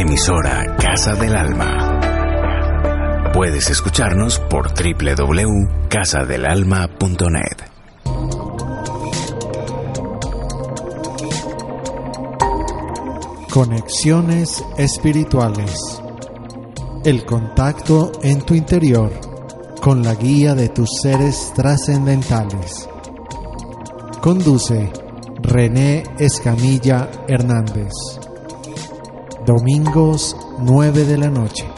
Emisora 0.00 0.76
Casa 0.78 1.14
del 1.14 1.36
Alma. 1.36 2.00
Puedes 3.34 3.68
escucharnos 3.68 4.38
por 4.38 4.72
www.casadelalma.net. 4.72 7.58
Conexiones 13.50 14.64
espirituales. 14.78 16.00
El 17.04 17.26
contacto 17.26 18.12
en 18.22 18.40
tu 18.40 18.54
interior 18.54 19.12
con 19.82 20.02
la 20.02 20.14
guía 20.14 20.54
de 20.54 20.70
tus 20.70 20.88
seres 21.02 21.52
trascendentales. 21.54 22.88
Conduce 24.22 24.90
René 25.42 26.04
Escamilla 26.18 27.10
Hernández. 27.28 27.92
Domingos 29.50 30.36
9 30.60 31.06
de 31.06 31.18
la 31.18 31.28
noche. 31.28 31.68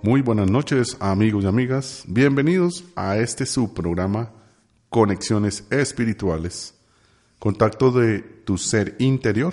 Muy 0.00 0.22
buenas 0.22 0.50
noches 0.50 0.96
amigos 0.98 1.44
y 1.44 1.46
amigas, 1.46 2.04
bienvenidos 2.06 2.84
a 2.96 3.18
este 3.18 3.44
subprograma 3.44 4.30
Conexiones 4.88 5.64
Espirituales, 5.68 6.74
contacto 7.38 7.90
de 7.90 8.20
tu 8.20 8.56
ser 8.56 8.96
interior 8.98 9.52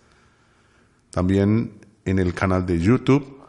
También 1.11 1.81
en 2.05 2.19
el 2.19 2.34
canal 2.34 2.67
de 2.67 2.78
YouTube, 2.78 3.43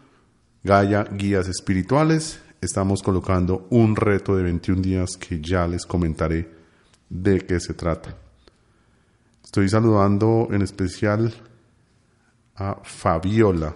Gaia 0.64 1.04
Guías 1.04 1.48
Espirituales, 1.48 2.40
estamos 2.62 3.02
colocando 3.02 3.68
un 3.70 3.96
reto 3.96 4.36
de 4.36 4.44
21 4.44 4.82
días 4.82 5.18
que 5.18 5.40
ya 5.40 5.68
les 5.68 5.86
comentaré 5.86 6.50
de 7.10 7.40
qué 7.40 7.60
se 7.60 7.74
trata. 7.74 8.16
Estoy 9.44 9.70
saludando 9.70 10.48
en 10.52 10.64
especial 10.64 11.34
a 12.56 12.80
Fabiola, 12.84 13.76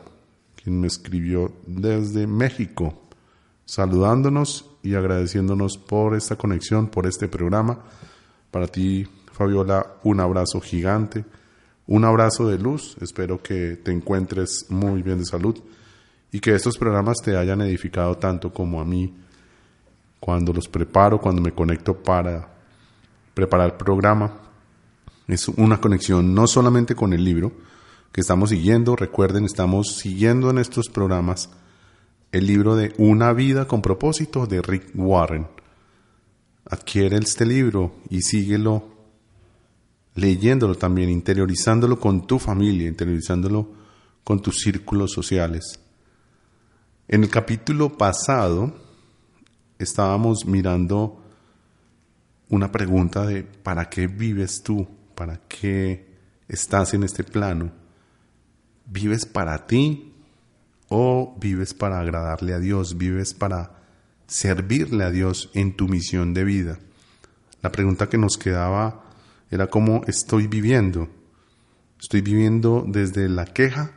quien 0.56 0.80
me 0.80 0.88
escribió 0.88 1.52
desde 1.66 2.28
México, 2.28 3.02
saludándonos 3.66 4.70
y 4.82 4.96
agradeciéndonos 4.96 5.78
por 5.78 6.16
esta 6.16 6.36
conexión, 6.36 6.88
por 6.88 7.06
este 7.06 7.28
programa. 7.28 7.80
Para 8.52 8.68
ti, 8.68 9.08
Fabiola, 9.32 9.96
un 10.04 10.20
abrazo 10.20 10.62
gigante, 10.62 11.26
un 11.88 12.06
abrazo 12.06 12.48
de 12.48 12.58
luz. 12.58 12.98
Espero 13.02 13.42
que 13.42 13.78
te 13.84 13.92
encuentres 13.92 14.66
muy 14.70 15.02
bien 15.02 15.20
de 15.20 15.26
salud 15.26 15.58
y 16.32 16.40
que 16.40 16.56
estos 16.56 16.78
programas 16.78 17.18
te 17.24 17.36
hayan 17.36 17.62
edificado 17.62 18.18
tanto 18.18 18.54
como 18.54 18.80
a 18.80 18.86
mí 18.86 19.14
cuando 20.20 20.54
los 20.54 20.68
preparo, 20.68 21.20
cuando 21.20 21.42
me 21.42 21.54
conecto 21.54 21.96
para 21.96 22.48
preparar 23.34 23.72
el 23.72 23.78
programa. 23.78 24.34
Es 25.28 25.48
una 25.48 25.80
conexión 25.80 26.34
no 26.34 26.48
solamente 26.48 26.96
con 26.96 27.14
el 27.14 27.24
libro 27.24 27.52
que 28.12 28.22
estamos 28.22 28.50
siguiendo, 28.50 28.96
recuerden, 28.96 29.46
estamos 29.46 29.98
siguiendo 29.98 30.50
en 30.50 30.58
estos 30.58 30.90
programas 30.90 31.50
el 32.32 32.48
libro 32.48 32.76
de 32.76 32.94
Una 32.98 33.34
vida 33.34 33.68
con 33.68 33.82
propósito 33.82 34.46
de 34.48 34.62
Rick 34.62 34.92
Warren. 34.96 35.48
Adquiere 36.66 37.18
este 37.18 37.46
libro 37.46 37.96
y 38.10 38.22
síguelo 38.22 38.84
leyéndolo 40.16 40.76
también, 40.76 41.10
interiorizándolo 41.10 42.00
con 42.00 42.28
tu 42.28 42.40
familia, 42.40 42.88
interiorizándolo 42.88 43.70
con 44.24 44.42
tus 44.42 44.60
círculos 44.62 45.12
sociales. 45.12 45.80
En 47.08 47.24
el 47.24 47.30
capítulo 47.30 47.98
pasado 47.98 48.74
estábamos 49.80 50.46
mirando 50.46 51.24
una 52.50 52.72
pregunta 52.72 53.26
de 53.26 53.44
¿para 53.44 53.90
qué 53.90 54.08
vives 54.08 54.62
tú? 54.64 54.88
¿Para 55.16 55.42
qué 55.48 56.08
estás 56.48 56.94
en 56.94 57.04
este 57.04 57.24
plano? 57.24 57.79
¿Vives 58.92 59.26
para 59.26 59.68
ti 59.68 60.14
o 60.88 61.38
vives 61.40 61.76
para 61.76 62.00
agradarle 62.00 62.54
a 62.54 62.60
Dios? 62.60 62.98
¿Vives 62.98 63.36
para 63.36 63.78
servirle 64.26 65.04
a 65.04 65.12
Dios 65.12 65.52
en 65.54 65.76
tu 65.76 65.88
misión 65.88 66.34
de 66.34 66.44
vida? 66.44 66.80
La 67.62 67.72
pregunta 67.72 68.10
que 68.10 68.18
nos 68.18 68.38
quedaba 68.38 69.04
era 69.52 69.68
cómo 69.68 70.02
estoy 70.08 70.48
viviendo. 70.48 71.08
¿Estoy 72.00 72.22
viviendo 72.22 72.84
desde 72.88 73.30
la 73.30 73.46
queja 73.46 73.92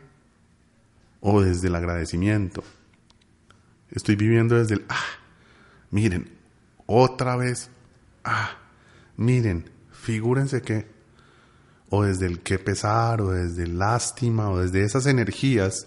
o 1.21 1.41
desde 1.41 1.69
el 1.69 1.77
agradecimiento? 1.77 2.63
Estoy 3.91 4.17
viviendo 4.17 4.57
desde 4.57 4.75
el, 4.75 4.85
ah, 4.91 5.19
miren, 5.91 6.31
otra 6.85 7.37
vez, 7.37 7.71
ah, 8.25 8.59
miren, 9.17 9.71
figúrense 9.91 10.61
que, 10.61 10.92
o 11.95 12.05
desde 12.05 12.25
el 12.25 12.41
qué 12.41 12.59
pesar, 12.59 13.21
o 13.21 13.33
desde 13.33 13.67
lástima, 13.67 14.49
o 14.49 14.61
desde 14.61 14.83
esas 14.83 15.05
energías 15.05 15.87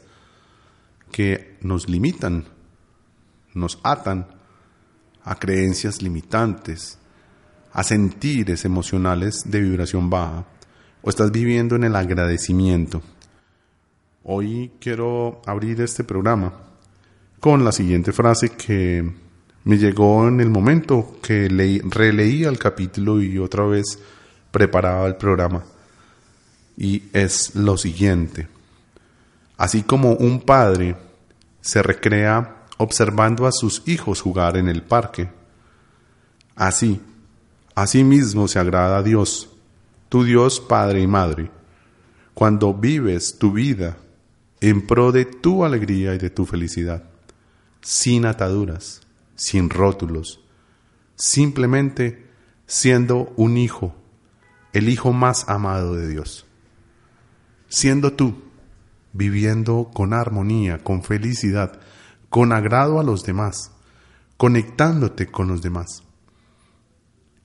que 1.11 1.57
nos 1.61 1.89
limitan, 1.89 2.45
nos 3.55 3.79
atan 3.81 4.27
a 5.23 5.33
creencias 5.39 6.03
limitantes, 6.03 6.99
a 7.73 7.83
sentires 7.83 8.65
emocionales 8.65 9.41
de 9.45 9.59
vibración 9.59 10.11
baja 10.11 10.45
o 11.01 11.09
estás 11.09 11.31
viviendo 11.31 11.75
en 11.75 11.85
el 11.85 11.95
agradecimiento. 11.95 13.01
Hoy 14.25 14.73
quiero 14.79 15.41
abrir 15.47 15.81
este 15.81 16.03
programa 16.03 16.53
con 17.39 17.65
la 17.65 17.71
siguiente 17.71 18.13
frase 18.13 18.49
que 18.49 19.11
me 19.63 19.77
llegó 19.79 20.27
en 20.27 20.39
el 20.39 20.51
momento 20.51 21.17
que 21.23 21.49
leí, 21.49 21.79
releía 21.79 22.49
el 22.49 22.59
capítulo 22.59 23.19
y 23.23 23.39
otra 23.39 23.65
vez 23.65 23.97
preparaba 24.51 25.07
el 25.07 25.15
programa. 25.15 25.63
Y 26.77 27.03
es 27.13 27.55
lo 27.55 27.77
siguiente. 27.77 28.47
Así 29.57 29.83
como 29.83 30.13
un 30.13 30.41
padre 30.41 30.95
se 31.61 31.81
recrea 31.81 32.63
observando 32.77 33.47
a 33.47 33.51
sus 33.51 33.83
hijos 33.85 34.21
jugar 34.21 34.57
en 34.57 34.67
el 34.67 34.83
parque, 34.83 35.29
así 36.55 37.01
Asimismo 37.75 38.47
se 38.47 38.57
agrada 38.57 38.99
a 38.99 39.03
Dios, 39.03 39.49
tu 40.07 40.23
Dios 40.23 40.61
Padre 40.61 41.01
y 41.01 41.07
Madre, 41.07 41.51
cuando 42.33 42.73
vives 42.73 43.37
tu 43.37 43.51
vida 43.51 43.97
en 44.61 44.87
pro 44.87 45.11
de 45.11 45.25
tu 45.25 45.65
alegría 45.65 46.15
y 46.15 46.17
de 46.17 46.29
tu 46.29 46.45
felicidad, 46.45 47.03
sin 47.81 48.25
ataduras, 48.25 49.01
sin 49.35 49.69
rótulos, 49.69 50.39
simplemente 51.17 52.27
siendo 52.65 53.33
un 53.35 53.57
hijo, 53.57 53.93
el 54.71 54.87
hijo 54.87 55.11
más 55.11 55.49
amado 55.49 55.95
de 55.95 56.07
Dios, 56.07 56.45
siendo 57.67 58.13
tú, 58.13 58.35
viviendo 59.13 59.91
con 59.93 60.13
armonía, 60.13 60.83
con 60.83 61.03
felicidad, 61.03 61.79
con 62.29 62.51
agrado 62.51 62.99
a 62.99 63.03
los 63.03 63.23
demás, 63.23 63.71
conectándote 64.37 65.27
con 65.27 65.47
los 65.47 65.61
demás. 65.61 66.03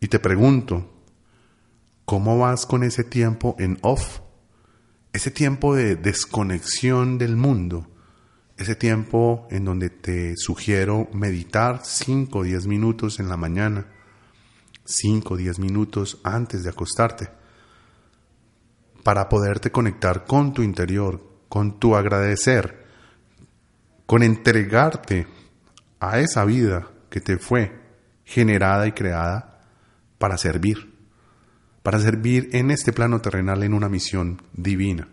Y 0.00 0.08
te 0.08 0.18
pregunto, 0.18 0.90
¿cómo 2.04 2.38
vas 2.38 2.66
con 2.66 2.82
ese 2.82 3.04
tiempo 3.04 3.54
en 3.58 3.78
off? 3.82 4.20
Ese 5.12 5.30
tiempo 5.30 5.74
de 5.74 5.96
desconexión 5.96 7.18
del 7.18 7.36
mundo, 7.36 7.86
ese 8.56 8.74
tiempo 8.74 9.46
en 9.50 9.64
donde 9.64 9.90
te 9.90 10.36
sugiero 10.36 11.08
meditar 11.12 11.80
5 11.84 12.38
o 12.38 12.42
10 12.42 12.66
minutos 12.66 13.20
en 13.20 13.28
la 13.28 13.36
mañana, 13.36 13.86
5 14.84 15.34
o 15.34 15.36
10 15.36 15.58
minutos 15.58 16.20
antes 16.24 16.62
de 16.62 16.70
acostarte, 16.70 17.30
para 19.02 19.28
poderte 19.28 19.70
conectar 19.70 20.24
con 20.24 20.52
tu 20.52 20.62
interior, 20.62 21.22
con 21.48 21.78
tu 21.78 21.96
agradecer, 21.96 22.84
con 24.06 24.22
entregarte 24.22 25.26
a 26.00 26.18
esa 26.18 26.44
vida 26.44 26.88
que 27.08 27.20
te 27.20 27.38
fue 27.38 27.78
generada 28.24 28.86
y 28.86 28.92
creada 28.92 29.60
para 30.18 30.36
servir, 30.38 30.94
para 31.82 31.98
servir 31.98 32.50
en 32.52 32.70
este 32.70 32.92
plano 32.92 33.20
terrenal 33.20 33.62
en 33.62 33.74
una 33.74 33.88
misión 33.88 34.40
divina. 34.52 35.08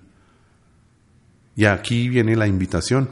Y 1.55 1.65
aquí 1.65 2.09
viene 2.09 2.35
la 2.35 2.47
invitación, 2.47 3.09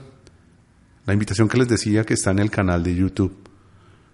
la 1.06 1.14
invitación 1.14 1.48
que 1.48 1.58
les 1.58 1.68
decía 1.68 2.04
que 2.06 2.14
está 2.14 2.32
en 2.32 2.40
el 2.40 2.52
canal 2.52 2.84
de 2.84 2.96
YouTube. 2.96 3.36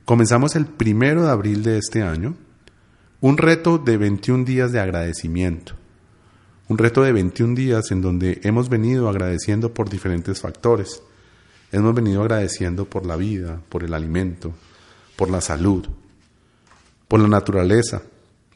Comenzamos 0.05 0.55
el 0.55 0.65
primero 0.65 1.23
de 1.23 1.31
abril 1.31 1.63
de 1.63 1.77
este 1.77 2.01
año 2.01 2.35
un 3.19 3.37
reto 3.37 3.77
de 3.77 3.97
21 3.97 4.45
días 4.45 4.71
de 4.71 4.79
agradecimiento. 4.79 5.80
Un 6.71 6.77
reto 6.77 7.01
de 7.01 7.12
21 7.12 7.53
días 7.53 7.91
en 7.91 8.01
donde 8.01 8.39
hemos 8.44 8.69
venido 8.69 9.09
agradeciendo 9.09 9.73
por 9.73 9.89
diferentes 9.89 10.39
factores. 10.39 11.03
Hemos 11.69 11.94
venido 11.94 12.21
agradeciendo 12.21 12.85
por 12.85 13.06
la 13.06 13.18
vida, 13.18 13.59
por 13.68 13.83
el 13.83 13.94
alimento, 13.94 14.53
por 15.18 15.29
la 15.29 15.41
salud, 15.41 15.85
por 17.09 17.19
la 17.19 17.27
naturaleza, 17.27 18.03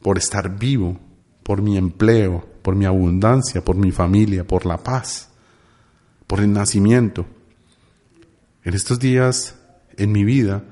por 0.00 0.16
estar 0.16 0.58
vivo, 0.58 0.98
por 1.42 1.60
mi 1.60 1.76
empleo, 1.76 2.42
por 2.62 2.74
mi 2.74 2.86
abundancia, 2.86 3.62
por 3.62 3.76
mi 3.76 3.92
familia, 3.92 4.46
por 4.46 4.64
la 4.64 4.78
paz, 4.78 5.28
por 6.26 6.40
el 6.40 6.50
nacimiento. 6.50 7.26
En 8.64 8.72
estos 8.72 8.98
días, 8.98 9.56
en 9.98 10.10
mi 10.10 10.24
vida, 10.24 10.64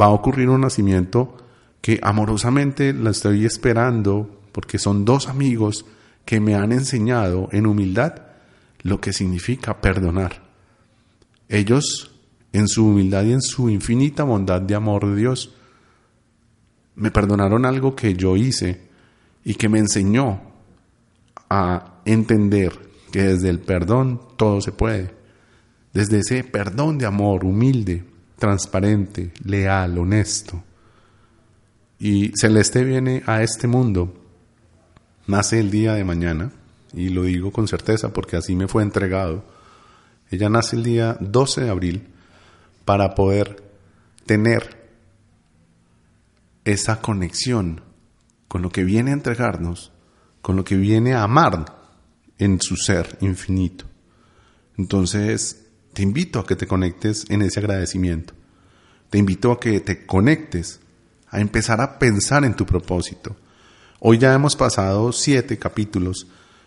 va 0.00 0.04
a 0.04 0.10
ocurrir 0.10 0.48
un 0.48 0.60
nacimiento 0.60 1.38
que 1.80 1.98
amorosamente 2.04 2.92
la 2.92 3.10
estoy 3.10 3.44
esperando 3.44 4.42
porque 4.52 4.78
son 4.78 5.04
dos 5.04 5.26
amigos 5.26 5.86
que 6.24 6.40
me 6.40 6.54
han 6.54 6.72
enseñado 6.72 7.48
en 7.52 7.66
humildad 7.66 8.22
lo 8.82 9.00
que 9.00 9.12
significa 9.12 9.80
perdonar. 9.80 10.42
Ellos, 11.48 12.10
en 12.52 12.68
su 12.68 12.86
humildad 12.86 13.24
y 13.24 13.32
en 13.32 13.42
su 13.42 13.68
infinita 13.68 14.24
bondad 14.24 14.60
de 14.60 14.74
amor 14.74 15.06
de 15.06 15.16
Dios, 15.16 15.54
me 16.96 17.10
perdonaron 17.10 17.66
algo 17.66 17.96
que 17.96 18.14
yo 18.14 18.36
hice 18.36 18.80
y 19.44 19.54
que 19.54 19.68
me 19.68 19.78
enseñó 19.78 20.40
a 21.50 22.00
entender 22.04 22.72
que 23.10 23.22
desde 23.22 23.48
el 23.48 23.60
perdón 23.60 24.20
todo 24.36 24.60
se 24.60 24.72
puede. 24.72 25.14
Desde 25.92 26.20
ese 26.20 26.44
perdón 26.44 26.98
de 26.98 27.06
amor 27.06 27.44
humilde, 27.44 28.04
transparente, 28.38 29.32
leal, 29.44 29.98
honesto. 29.98 30.62
Y 31.98 32.32
Celeste 32.34 32.84
viene 32.84 33.22
a 33.26 33.42
este 33.42 33.68
mundo, 33.68 34.23
nace 35.26 35.60
el 35.60 35.70
día 35.70 35.94
de 35.94 36.04
mañana, 36.04 36.52
y 36.92 37.08
lo 37.08 37.24
digo 37.24 37.50
con 37.50 37.68
certeza 37.68 38.12
porque 38.12 38.36
así 38.36 38.54
me 38.54 38.68
fue 38.68 38.82
entregado. 38.82 39.44
Ella 40.30 40.48
nace 40.48 40.76
el 40.76 40.82
día 40.82 41.16
12 41.20 41.62
de 41.62 41.70
abril 41.70 42.08
para 42.84 43.14
poder 43.14 43.62
tener 44.26 44.84
esa 46.64 47.00
conexión 47.00 47.82
con 48.48 48.62
lo 48.62 48.70
que 48.70 48.84
viene 48.84 49.10
a 49.10 49.14
entregarnos, 49.14 49.92
con 50.40 50.56
lo 50.56 50.64
que 50.64 50.76
viene 50.76 51.14
a 51.14 51.24
amar 51.24 51.64
en 52.38 52.60
su 52.60 52.76
ser 52.76 53.18
infinito. 53.20 53.86
Entonces, 54.76 55.66
te 55.92 56.02
invito 56.02 56.40
a 56.40 56.46
que 56.46 56.56
te 56.56 56.66
conectes 56.66 57.24
en 57.28 57.42
ese 57.42 57.60
agradecimiento. 57.60 58.34
Te 59.10 59.18
invito 59.18 59.52
a 59.52 59.60
que 59.60 59.80
te 59.80 60.06
conectes, 60.06 60.80
a 61.28 61.40
empezar 61.40 61.80
a 61.80 61.98
pensar 61.98 62.44
en 62.44 62.54
tu 62.54 62.66
propósito. 62.66 63.36
Hoy 64.06 64.18
ya 64.18 64.34
hemos 64.34 64.54
pasado 64.54 65.12
siete 65.12 65.58
capítulos 65.58 66.26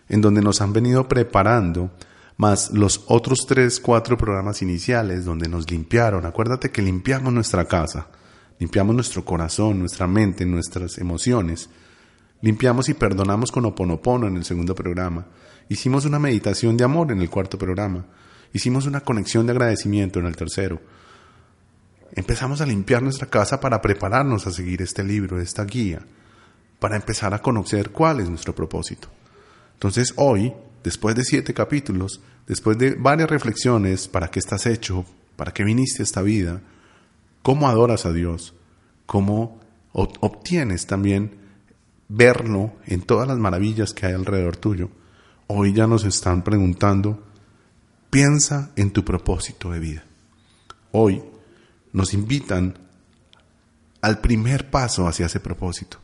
en 0.10 0.22
donde 0.22 0.42
nos 0.42 0.60
han 0.60 0.74
venido 0.74 1.08
preparando, 1.08 1.92
más 2.36 2.72
los 2.72 3.04
otros 3.06 3.46
tres, 3.46 3.80
cuatro 3.80 4.18
programas 4.18 4.64
iniciales 4.64 5.24
donde 5.24 5.48
nos 5.48 5.70
limpiaron. 5.70 6.26
Acuérdate 6.26 6.72
que 6.72 6.82
limpiamos 6.82 7.32
nuestra 7.32 7.66
casa, 7.66 8.08
limpiamos 8.58 8.96
nuestro 8.96 9.24
corazón, 9.24 9.78
nuestra 9.78 10.08
mente, 10.08 10.48
nuestras 10.48 10.98
emociones. 10.98 11.70
Limpiamos 12.42 12.90
y 12.90 12.96
perdonamos 12.96 13.52
con 13.52 13.66
oponopono 13.66 14.26
en 14.28 14.38
el 14.38 14.44
segundo 14.44 14.74
programa. 14.74 15.28
Hicimos 15.70 16.06
una 16.06 16.18
meditación 16.18 16.76
de 16.76 16.86
amor 16.86 17.12
en 17.12 17.22
el 17.22 17.30
cuarto 17.30 17.60
programa. 17.60 18.04
Hicimos 18.52 18.88
una 18.88 19.02
conexión 19.02 19.46
de 19.46 19.52
agradecimiento 19.52 20.18
en 20.20 20.26
el 20.26 20.36
tercero. 20.36 20.82
Empezamos 22.14 22.62
a 22.62 22.66
limpiar 22.66 23.04
nuestra 23.04 23.28
casa 23.28 23.60
para 23.60 23.80
prepararnos 23.80 24.48
a 24.48 24.52
seguir 24.52 24.82
este 24.82 25.04
libro, 25.04 25.40
esta 25.40 25.66
guía, 25.66 26.02
para 26.80 26.96
empezar 26.96 27.34
a 27.34 27.42
conocer 27.42 27.92
cuál 27.92 28.20
es 28.20 28.30
nuestro 28.30 28.54
propósito. 28.54 29.10
Entonces 29.74 30.14
hoy, 30.16 30.54
después 30.84 31.16
de 31.16 31.24
siete 31.24 31.54
capítulos, 31.54 32.22
después 32.48 32.78
de 32.78 32.96
varias 32.96 33.30
reflexiones, 33.30 34.08
¿para 34.08 34.30
qué 34.30 34.40
estás 34.40 34.66
hecho? 34.66 35.06
¿Para 35.36 35.54
qué 35.54 35.64
viniste 35.64 36.02
a 36.02 36.06
esta 36.06 36.22
vida? 36.22 36.62
¿Cómo 37.42 37.68
adoras 37.68 38.06
a 38.06 38.12
Dios? 38.12 38.54
¿Cómo 39.06 39.60
obtienes 39.94 40.86
también 40.86 41.32
verlo 42.10 42.74
en 42.86 43.02
todas 43.02 43.28
las 43.28 43.38
maravillas 43.38 43.94
que 43.94 44.06
hay 44.06 44.14
alrededor 44.14 44.58
tuyo? 44.58 44.90
Hoy 45.48 45.74
ya 45.74 45.88
nos 45.88 46.04
están 46.04 46.44
preguntando, 46.44 47.24
piensa 48.10 48.72
en 48.76 48.92
tu 48.92 49.06
propósito 49.06 49.72
de 49.72 49.80
vida. 49.80 50.04
Hoy 50.92 51.24
nos 51.94 52.14
invitan 52.14 52.78
al 54.02 54.20
primer 54.20 54.70
paso 54.70 55.08
hacia 55.08 55.28
ese 55.28 55.40
propósito. 55.40 56.00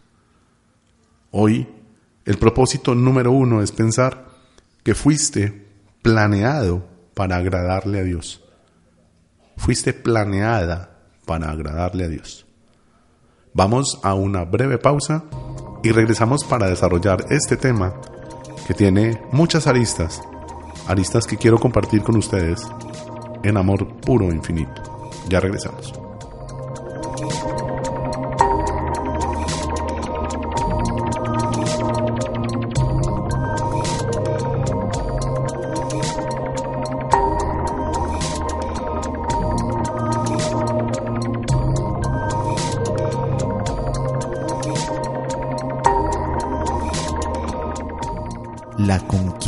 Hoy 1.35 1.67
el 2.25 2.37
propósito 2.37 2.93
número 2.93 3.31
uno 3.31 3.63
es 3.63 3.71
pensar 3.71 4.27
que 4.83 4.93
fuiste 4.93 5.65
planeado 6.03 6.85
para 7.15 7.37
agradarle 7.37 8.01
a 8.01 8.03
Dios. 8.03 8.43
Fuiste 9.57 9.93
planeada 9.93 10.95
para 11.25 11.49
agradarle 11.49 12.03
a 12.03 12.07
Dios. 12.07 12.45
Vamos 13.51 13.99
a 14.03 14.13
una 14.13 14.45
breve 14.45 14.77
pausa 14.77 15.23
y 15.81 15.91
regresamos 15.91 16.43
para 16.43 16.67
desarrollar 16.67 17.25
este 17.31 17.57
tema 17.57 17.95
que 18.67 18.75
tiene 18.75 19.19
muchas 19.31 19.65
aristas, 19.65 20.21
aristas 20.87 21.25
que 21.25 21.37
quiero 21.37 21.57
compartir 21.57 22.03
con 22.03 22.15
ustedes 22.15 22.61
en 23.41 23.57
amor 23.57 23.87
puro 24.01 24.29
e 24.29 24.35
infinito. 24.35 25.09
Ya 25.29 25.39
regresamos. 25.39 26.02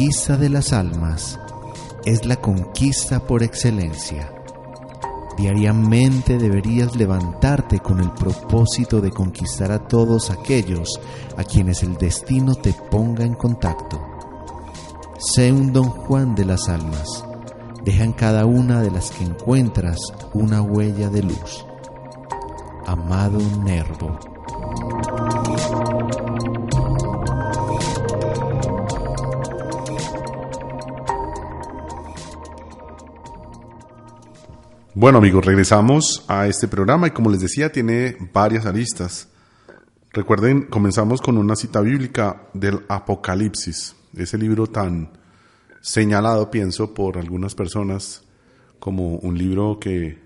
Conquista 0.06 0.38
de 0.38 0.50
las 0.50 0.72
almas 0.72 1.40
es 2.06 2.28
la 2.28 2.36
conquista 2.36 3.26
por 3.26 3.42
excelencia. 3.42 4.32
Diariamente 5.36 6.38
deberías 6.38 6.96
levantarte 6.96 7.80
con 7.80 8.00
el 8.00 8.12
propósito 8.12 9.02
de 9.02 9.10
conquistar 9.10 9.72
a 9.72 9.88
todos 9.88 10.30
aquellos 10.30 11.02
a 11.38 11.44
quienes 11.44 11.82
el 11.82 11.98
destino 11.98 12.54
te 12.54 12.72
ponga 12.92 13.26
en 13.26 13.34
contacto. 13.34 14.00
Sé 15.18 15.52
un 15.52 15.74
don 15.74 15.90
Juan 15.90 16.36
de 16.36 16.46
las 16.46 16.70
almas. 16.70 17.26
Deja 17.84 18.04
en 18.04 18.14
cada 18.14 18.46
una 18.46 18.84
de 18.84 18.92
las 18.92 19.10
que 19.10 19.24
encuentras 19.24 19.98
una 20.36 20.62
huella 20.62 21.10
de 21.10 21.24
luz. 21.24 21.66
Amado 22.86 23.40
Nervo. 23.64 24.35
Bueno 34.98 35.18
amigos, 35.18 35.44
regresamos 35.44 36.24
a 36.30 36.48
este 36.48 36.70
programa 36.70 37.08
y 37.08 37.12
como 37.12 37.30
les 37.30 37.42
decía 37.42 37.70
tiene 37.70 38.16
varias 38.32 38.66
aristas. 38.66 39.28
Recuerden, 40.14 40.68
comenzamos 40.68 41.22
con 41.22 41.38
una 41.38 41.58
cita 41.58 41.82
bíblica 41.82 42.48
del 42.54 42.80
Apocalipsis, 42.88 43.94
ese 44.16 44.38
libro 44.38 44.68
tan 44.68 45.12
señalado, 45.82 46.50
pienso, 46.50 46.94
por 46.94 47.18
algunas 47.18 47.56
personas 47.56 48.24
como 48.80 49.18
un 49.18 49.38
libro 49.38 49.80
que, 49.82 50.18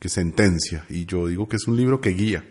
que 0.00 0.08
sentencia, 0.08 0.84
y 0.88 1.06
yo 1.06 1.28
digo 1.28 1.48
que 1.48 1.54
es 1.54 1.68
un 1.68 1.76
libro 1.76 2.00
que 2.00 2.10
guía. 2.10 2.44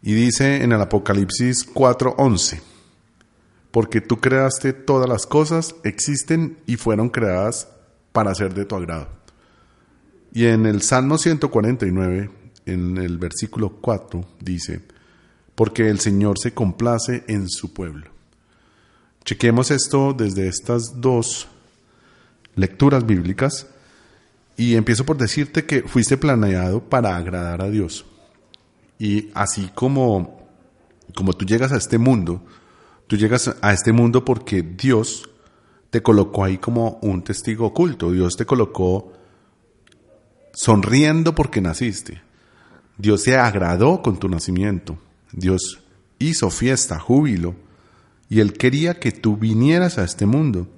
Y 0.00 0.14
dice 0.14 0.62
en 0.62 0.72
el 0.72 0.80
Apocalipsis 0.80 1.70
4:11, 1.74 2.62
porque 3.70 4.00
tú 4.00 4.16
creaste 4.16 4.72
todas 4.72 5.10
las 5.10 5.26
cosas, 5.26 5.74
existen 5.84 6.56
y 6.64 6.76
fueron 6.76 7.10
creadas 7.10 7.68
para 8.12 8.34
ser 8.34 8.54
de 8.54 8.64
tu 8.64 8.76
agrado. 8.76 9.17
Y 10.32 10.46
en 10.46 10.66
el 10.66 10.82
Salmo 10.82 11.18
149, 11.18 12.30
en 12.66 12.98
el 12.98 13.18
versículo 13.18 13.78
4, 13.80 14.24
dice, 14.40 14.82
porque 15.54 15.88
el 15.88 16.00
Señor 16.00 16.38
se 16.38 16.52
complace 16.52 17.24
en 17.26 17.48
su 17.48 17.72
pueblo. 17.72 18.10
Chequemos 19.24 19.70
esto 19.70 20.12
desde 20.12 20.48
estas 20.48 21.00
dos 21.00 21.48
lecturas 22.54 23.04
bíblicas 23.04 23.66
y 24.56 24.74
empiezo 24.74 25.04
por 25.04 25.16
decirte 25.16 25.64
que 25.64 25.82
fuiste 25.82 26.16
planeado 26.16 26.80
para 26.80 27.16
agradar 27.16 27.62
a 27.62 27.70
Dios. 27.70 28.04
Y 28.98 29.30
así 29.34 29.70
como, 29.74 30.48
como 31.14 31.32
tú 31.32 31.44
llegas 31.44 31.72
a 31.72 31.76
este 31.76 31.98
mundo, 31.98 32.42
tú 33.06 33.16
llegas 33.16 33.54
a 33.60 33.72
este 33.72 33.92
mundo 33.92 34.24
porque 34.24 34.62
Dios 34.62 35.28
te 35.90 36.02
colocó 36.02 36.44
ahí 36.44 36.58
como 36.58 36.98
un 37.02 37.22
testigo 37.22 37.66
oculto. 37.66 38.12
Dios 38.12 38.36
te 38.36 38.46
colocó 38.46 39.12
sonriendo 40.52 41.34
porque 41.34 41.60
naciste. 41.60 42.22
Dios 42.96 43.22
se 43.22 43.36
agradó 43.36 44.02
con 44.02 44.18
tu 44.18 44.28
nacimiento. 44.28 44.98
Dios 45.32 45.80
hizo 46.18 46.50
fiesta, 46.50 46.98
júbilo. 46.98 47.54
Y 48.28 48.40
Él 48.40 48.52
quería 48.52 48.98
que 48.98 49.12
tú 49.12 49.36
vinieras 49.36 49.98
a 49.98 50.04
este 50.04 50.26
mundo. 50.26 50.68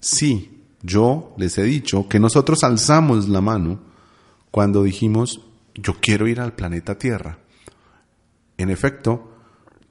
Sí, 0.00 0.62
yo 0.82 1.34
les 1.36 1.58
he 1.58 1.64
dicho 1.64 2.08
que 2.08 2.20
nosotros 2.20 2.62
alzamos 2.64 3.28
la 3.28 3.40
mano 3.40 3.80
cuando 4.50 4.82
dijimos, 4.82 5.42
yo 5.74 5.96
quiero 6.00 6.28
ir 6.28 6.40
al 6.40 6.54
planeta 6.54 6.96
Tierra. 6.96 7.38
En 8.56 8.70
efecto, 8.70 9.32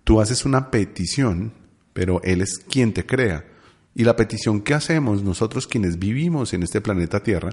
tú 0.03 0.21
haces 0.21 0.45
una 0.45 0.71
petición, 0.71 1.53
pero 1.93 2.21
Él 2.23 2.41
es 2.41 2.57
quien 2.57 2.93
te 2.93 3.05
crea. 3.05 3.45
Y 3.93 4.03
la 4.03 4.15
petición 4.15 4.61
que 4.61 4.73
hacemos 4.73 5.23
nosotros 5.23 5.67
quienes 5.67 5.99
vivimos 5.99 6.53
en 6.53 6.63
este 6.63 6.81
planeta 6.81 7.21
Tierra, 7.21 7.51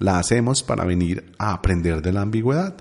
la 0.00 0.18
hacemos 0.18 0.64
para 0.64 0.84
venir 0.84 1.32
a 1.38 1.52
aprender 1.52 2.02
de 2.02 2.12
la 2.12 2.22
ambigüedad. 2.22 2.74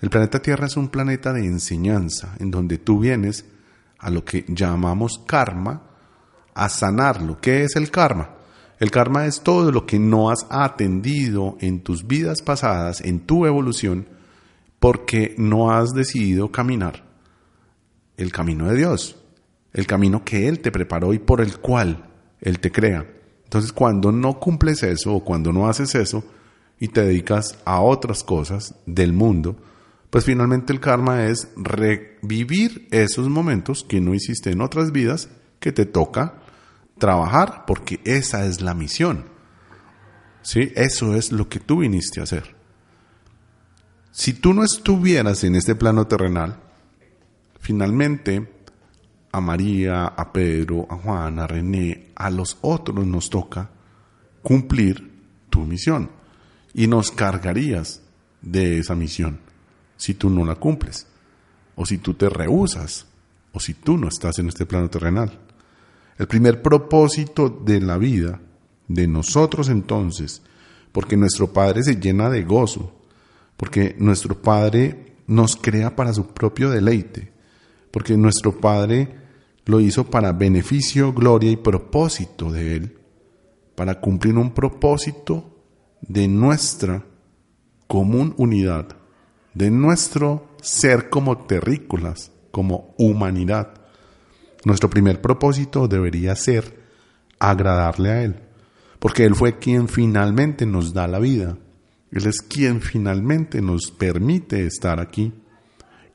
El 0.00 0.10
planeta 0.10 0.42
Tierra 0.42 0.66
es 0.66 0.76
un 0.76 0.88
planeta 0.88 1.32
de 1.32 1.46
enseñanza, 1.46 2.34
en 2.40 2.50
donde 2.50 2.78
tú 2.78 2.98
vienes 2.98 3.46
a 3.98 4.10
lo 4.10 4.24
que 4.24 4.44
llamamos 4.48 5.22
karma, 5.24 5.82
a 6.52 6.68
sanarlo. 6.68 7.40
¿Qué 7.40 7.62
es 7.62 7.76
el 7.76 7.90
karma? 7.90 8.30
El 8.80 8.90
karma 8.90 9.26
es 9.26 9.42
todo 9.42 9.70
lo 9.70 9.86
que 9.86 10.00
no 10.00 10.30
has 10.30 10.44
atendido 10.50 11.56
en 11.60 11.80
tus 11.82 12.08
vidas 12.08 12.42
pasadas, 12.42 13.00
en 13.00 13.20
tu 13.20 13.46
evolución, 13.46 14.08
porque 14.80 15.36
no 15.38 15.70
has 15.70 15.90
decidido 15.90 16.50
caminar 16.50 17.04
el 18.16 18.32
camino 18.32 18.66
de 18.66 18.76
Dios, 18.76 19.16
el 19.72 19.86
camino 19.86 20.24
que 20.24 20.48
Él 20.48 20.58
te 20.58 20.72
preparó 20.72 21.14
y 21.14 21.20
por 21.20 21.40
el 21.40 21.58
cual 21.58 22.10
Él 22.40 22.58
te 22.58 22.72
crea. 22.72 23.06
Entonces 23.52 23.74
cuando 23.74 24.12
no 24.12 24.40
cumples 24.40 24.82
eso 24.82 25.12
o 25.12 25.22
cuando 25.22 25.52
no 25.52 25.68
haces 25.68 25.94
eso 25.94 26.24
y 26.80 26.88
te 26.88 27.02
dedicas 27.02 27.58
a 27.66 27.82
otras 27.82 28.24
cosas 28.24 28.76
del 28.86 29.12
mundo, 29.12 29.58
pues 30.08 30.24
finalmente 30.24 30.72
el 30.72 30.80
karma 30.80 31.26
es 31.26 31.48
revivir 31.56 32.88
esos 32.90 33.28
momentos 33.28 33.84
que 33.86 34.00
no 34.00 34.14
hiciste 34.14 34.52
en 34.52 34.62
otras 34.62 34.90
vidas 34.90 35.28
que 35.60 35.70
te 35.70 35.84
toca 35.84 36.38
trabajar 36.96 37.64
porque 37.66 38.00
esa 38.04 38.46
es 38.46 38.62
la 38.62 38.72
misión. 38.72 39.26
¿Sí? 40.40 40.72
Eso 40.74 41.14
es 41.14 41.30
lo 41.30 41.50
que 41.50 41.60
tú 41.60 41.80
viniste 41.80 42.20
a 42.20 42.22
hacer. 42.22 42.56
Si 44.12 44.32
tú 44.32 44.54
no 44.54 44.64
estuvieras 44.64 45.44
en 45.44 45.56
este 45.56 45.74
plano 45.74 46.06
terrenal, 46.06 46.56
finalmente 47.60 48.50
a 49.32 49.40
María, 49.40 50.04
a 50.04 50.32
Pedro, 50.32 50.86
a 50.88 50.96
Juan, 50.96 51.38
a 51.38 51.46
René, 51.46 52.08
a 52.14 52.30
los 52.30 52.58
otros 52.60 53.06
nos 53.06 53.30
toca 53.30 53.70
cumplir 54.42 55.10
tu 55.48 55.60
misión 55.60 56.10
y 56.74 56.86
nos 56.86 57.10
cargarías 57.10 58.02
de 58.42 58.78
esa 58.78 58.94
misión 58.94 59.38
si 59.96 60.14
tú 60.14 60.28
no 60.28 60.44
la 60.44 60.56
cumples 60.56 61.06
o 61.76 61.86
si 61.86 61.98
tú 61.98 62.14
te 62.14 62.28
rehusas 62.28 63.06
o 63.52 63.60
si 63.60 63.74
tú 63.74 63.96
no 63.96 64.08
estás 64.08 64.38
en 64.38 64.48
este 64.48 64.66
plano 64.66 64.90
terrenal. 64.90 65.38
El 66.18 66.26
primer 66.26 66.60
propósito 66.60 67.48
de 67.48 67.80
la 67.80 67.98
vida 67.98 68.40
de 68.88 69.06
nosotros 69.06 69.68
entonces, 69.68 70.42
porque 70.92 71.16
nuestro 71.16 71.52
Padre 71.52 71.82
se 71.82 71.96
llena 71.96 72.28
de 72.28 72.42
gozo, 72.42 72.92
porque 73.56 73.96
nuestro 73.98 74.40
Padre 74.40 75.14
nos 75.26 75.56
crea 75.56 75.96
para 75.96 76.12
su 76.12 76.28
propio 76.28 76.70
deleite, 76.70 77.32
porque 77.90 78.16
nuestro 78.16 78.60
Padre 78.60 79.21
lo 79.64 79.80
hizo 79.80 80.04
para 80.10 80.32
beneficio, 80.32 81.12
gloria 81.12 81.50
y 81.50 81.56
propósito 81.56 82.50
de 82.50 82.76
Él, 82.76 82.98
para 83.74 84.00
cumplir 84.00 84.36
un 84.36 84.52
propósito 84.52 85.52
de 86.00 86.28
nuestra 86.28 87.04
común 87.86 88.34
unidad, 88.38 88.96
de 89.54 89.70
nuestro 89.70 90.48
ser 90.60 91.10
como 91.10 91.38
terrícolas, 91.46 92.32
como 92.50 92.94
humanidad. 92.98 93.74
Nuestro 94.64 94.88
primer 94.90 95.20
propósito 95.20 95.88
debería 95.88 96.34
ser 96.36 96.82
agradarle 97.38 98.10
a 98.10 98.22
Él, 98.22 98.36
porque 98.98 99.24
Él 99.24 99.34
fue 99.34 99.58
quien 99.58 99.88
finalmente 99.88 100.66
nos 100.66 100.94
da 100.94 101.06
la 101.06 101.18
vida, 101.18 101.58
Él 102.10 102.26
es 102.26 102.40
quien 102.40 102.80
finalmente 102.80 103.60
nos 103.60 103.90
permite 103.90 104.66
estar 104.66 105.00
aquí. 105.00 105.32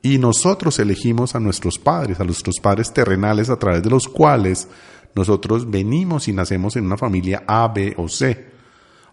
Y 0.02 0.18
nosotros 0.18 0.78
elegimos 0.78 1.34
a 1.34 1.40
nuestros 1.40 1.78
padres, 1.78 2.20
a 2.20 2.24
nuestros 2.24 2.56
padres 2.60 2.92
terrenales 2.92 3.50
a 3.50 3.58
través 3.58 3.82
de 3.82 3.90
los 3.90 4.08
cuales 4.08 4.68
nosotros 5.14 5.68
venimos 5.68 6.28
y 6.28 6.32
nacemos 6.32 6.76
en 6.76 6.86
una 6.86 6.96
familia 6.96 7.42
A, 7.46 7.68
B 7.68 7.94
o 7.96 8.08
C. 8.08 8.50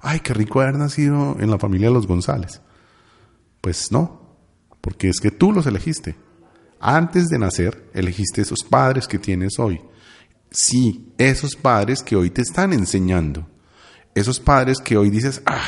Ay, 0.02 0.20
qué 0.20 0.34
rico 0.34 0.62
haber 0.62 0.76
nacido 0.76 1.36
en 1.40 1.50
la 1.50 1.58
familia 1.58 1.88
de 1.88 1.96
los 1.96 2.08
González. 2.08 2.62
Pues 3.62 3.92
no, 3.92 4.38
porque 4.82 5.10
es 5.10 5.20
que 5.20 5.32
tú 5.32 5.52
los 5.52 5.66
elegiste. 5.66 6.16
Antes 6.80 7.30
de 7.30 7.40
nacer, 7.40 7.90
elegiste 7.94 8.42
esos 8.42 8.64
padres 8.64 9.08
que 9.08 9.18
tienes 9.18 9.58
hoy. 9.58 9.82
Sí, 10.52 11.12
esos 11.18 11.56
padres 11.56 12.04
que 12.04 12.16
hoy 12.16 12.30
te 12.30 12.44
están 12.44 12.74
enseñando. 12.74 13.48
Esos 14.14 14.40
padres 14.40 14.78
que 14.78 14.96
hoy 14.96 15.10
dices, 15.10 15.42
ah, 15.48 15.68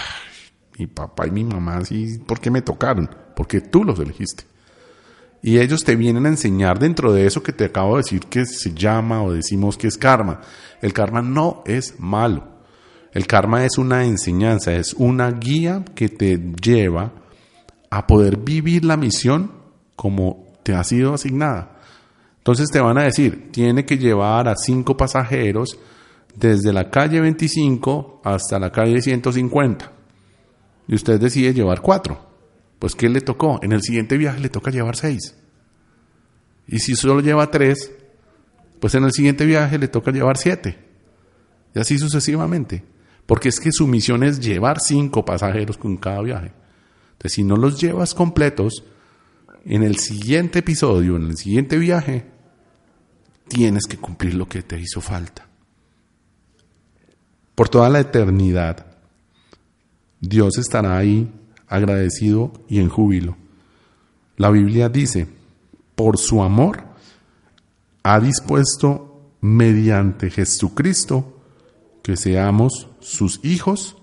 mi 0.78 0.86
papá 0.86 1.26
y 1.26 1.32
mi 1.32 1.44
mamá, 1.44 1.84
sí, 1.84 2.20
¿por 2.20 2.40
qué 2.40 2.52
me 2.52 2.62
tocaron? 2.62 3.10
Porque 3.36 3.62
tú 3.62 3.84
los 3.84 4.00
elegiste. 4.00 4.44
Y 5.41 5.60
ellos 5.60 5.84
te 5.84 5.96
vienen 5.96 6.25
a 6.25 6.29
enseñar 6.29 6.79
dentro 6.79 7.13
de 7.13 7.25
eso 7.25 7.44
que 7.44 7.53
te 7.53 7.65
acabo 7.65 7.96
de 7.96 8.03
decir 8.03 8.22
que 8.22 8.46
se 8.46 8.74
llama 8.74 9.24
o 9.24 9.32
decimos 9.32 9.77
que 9.77 9.88
es 9.88 9.98
karma. 9.98 10.41
El 10.82 10.94
karma 10.94 11.22
no 11.22 11.63
es 11.65 12.00
malo. 12.00 12.58
El 13.13 13.27
karma 13.27 13.63
es 13.65 13.77
una 13.77 14.06
enseñanza, 14.06 14.74
es 14.74 14.94
una 14.94 15.32
guía 15.32 15.84
que 15.96 16.10
te 16.10 16.38
lleva 16.62 17.13
a 17.89 18.06
poder 18.06 18.38
vivir 18.38 18.84
la 18.84 18.98
misión 18.98 19.51
como 19.96 20.46
te 20.63 20.74
ha 20.74 20.84
sido 20.84 21.13
asignada. 21.13 21.79
Entonces 22.39 22.70
te 22.70 22.79
van 22.79 22.98
a 22.98 23.03
decir, 23.03 23.51
tiene 23.51 23.86
que 23.86 23.98
llevar 23.98 24.48
a 24.48 24.56
cinco 24.56 24.96
pasajeros 24.96 25.77
desde 26.36 26.72
la 26.72 26.89
calle 26.89 27.20
25 27.20 28.22
hasta 28.24 28.60
la 28.60 28.72
calle 28.72 29.01
150. 29.01 29.91
Y 30.88 30.96
usted 30.96 31.20
decide 31.20 31.53
llevar 31.53 31.82
cuatro. 31.82 32.27
Pues 32.80 32.96
¿qué 32.96 33.10
le 33.10 33.22
tocó? 33.22 33.60
En 33.64 33.72
el 33.72 33.82
siguiente 33.82 34.18
viaje 34.18 34.40
le 34.40 34.50
toca 34.50 34.72
llevar 34.72 34.96
seis. 34.96 35.36
Y 36.68 36.80
si 36.80 36.96
solo 36.96 37.22
lleva 37.22 37.50
tres, 37.50 37.92
pues 38.80 38.94
en 38.96 39.04
el 39.04 39.12
siguiente 39.12 39.46
viaje 39.46 39.78
le 39.78 39.88
toca 39.88 40.12
llevar 40.12 40.38
siete. 40.38 40.78
Y 41.74 41.80
así 41.80 41.98
sucesivamente. 41.98 42.84
Porque 43.26 43.50
es 43.50 43.60
que 43.60 43.72
su 43.72 43.88
misión 43.88 44.24
es 44.24 44.40
llevar 44.40 44.80
cinco 44.80 45.26
pasajeros 45.26 45.78
con 45.78 45.98
cada 45.98 46.22
viaje. 46.22 46.52
Entonces, 47.14 47.34
si 47.34 47.44
no 47.44 47.58
los 47.58 47.80
llevas 47.80 48.14
completos, 48.14 48.84
en 49.66 49.84
el 49.84 49.98
siguiente 49.98 50.60
episodio, 50.60 51.18
en 51.18 51.24
el 51.24 51.38
siguiente 51.38 51.78
viaje, 51.78 52.26
tienes 53.48 53.86
que 53.86 53.98
cumplir 53.98 54.36
lo 54.36 54.48
que 54.48 54.62
te 54.62 54.80
hizo 54.80 55.02
falta. 55.02 55.46
Por 57.54 57.70
toda 57.70 57.90
la 57.90 58.00
eternidad, 58.00 58.86
Dios 60.22 60.58
estará 60.58 60.98
ahí 60.98 61.30
agradecido 61.68 62.52
y 62.68 62.80
en 62.80 62.90
júbilo. 62.90 63.36
La 64.38 64.50
Biblia 64.50 64.90
dice, 64.90 65.28
por 65.96 66.18
su 66.18 66.44
amor, 66.44 66.84
ha 68.04 68.20
dispuesto 68.20 69.32
mediante 69.42 70.30
Jesucristo 70.30 71.42
que 72.04 72.16
seamos 72.16 72.88
sus 73.00 73.40
hijos, 73.44 73.98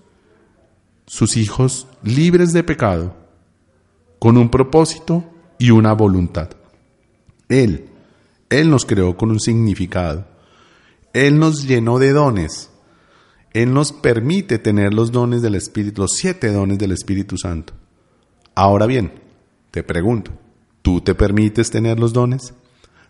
sus 1.07 1.37
hijos 1.37 1.87
libres 2.03 2.53
de 2.53 2.63
pecado, 2.63 3.15
con 4.19 4.37
un 4.37 4.49
propósito 4.49 5.23
y 5.57 5.71
una 5.71 5.93
voluntad. 5.93 6.49
Él, 7.49 7.89
Él 8.49 8.69
nos 8.69 8.85
creó 8.85 9.17
con 9.17 9.31
un 9.31 9.39
significado. 9.39 10.25
Él 11.13 11.39
nos 11.39 11.65
llenó 11.65 11.99
de 11.99 12.11
dones. 12.11 12.69
Él 13.55 13.73
nos 13.73 13.93
permite 13.93 14.59
tener 14.59 14.93
los 14.93 15.13
dones 15.13 15.41
del 15.41 15.55
Espíritu, 15.55 16.01
los 16.01 16.11
siete 16.17 16.51
dones 16.51 16.77
del 16.77 16.91
Espíritu 16.91 17.37
Santo. 17.37 17.71
Ahora 18.53 18.85
bien, 18.85 19.13
te 19.71 19.81
pregunto, 19.81 20.31
¿tú 20.81 20.99
te 20.99 21.15
permites 21.15 21.71
tener 21.71 21.97
los 21.97 22.11
dones? 22.11 22.53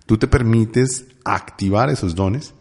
¿Tú 0.05 0.17
te 0.17 0.27
permites 0.27 1.07
activar 1.23 1.89
esos 1.89 2.13
dones? 2.13 2.53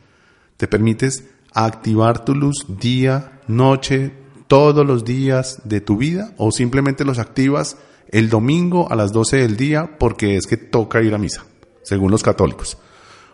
¿Te 0.57 0.67
permites 0.67 1.25
activar 1.53 2.25
tu 2.25 2.35
luz 2.35 2.64
día, 2.81 3.43
noche, 3.49 4.14
todos 4.49 4.87
los 4.87 5.05
días 5.05 5.61
de 5.64 5.83
tu 5.83 5.99
vida? 5.99 6.33
¿O 6.38 6.53
simplemente 6.53 7.05
los 7.05 7.19
activas 7.19 7.76
el 8.09 8.31
domingo 8.31 8.91
a 8.91 8.97
las 8.97 9.12
12 9.12 9.37
del 9.37 9.59
día 9.59 9.99
porque 9.99 10.37
es 10.37 10.47
que 10.47 10.57
toca 10.57 11.03
ir 11.03 11.12
a 11.12 11.19
misa, 11.19 11.45
según 11.83 12.11
los 12.11 12.23
católicos? 12.23 12.79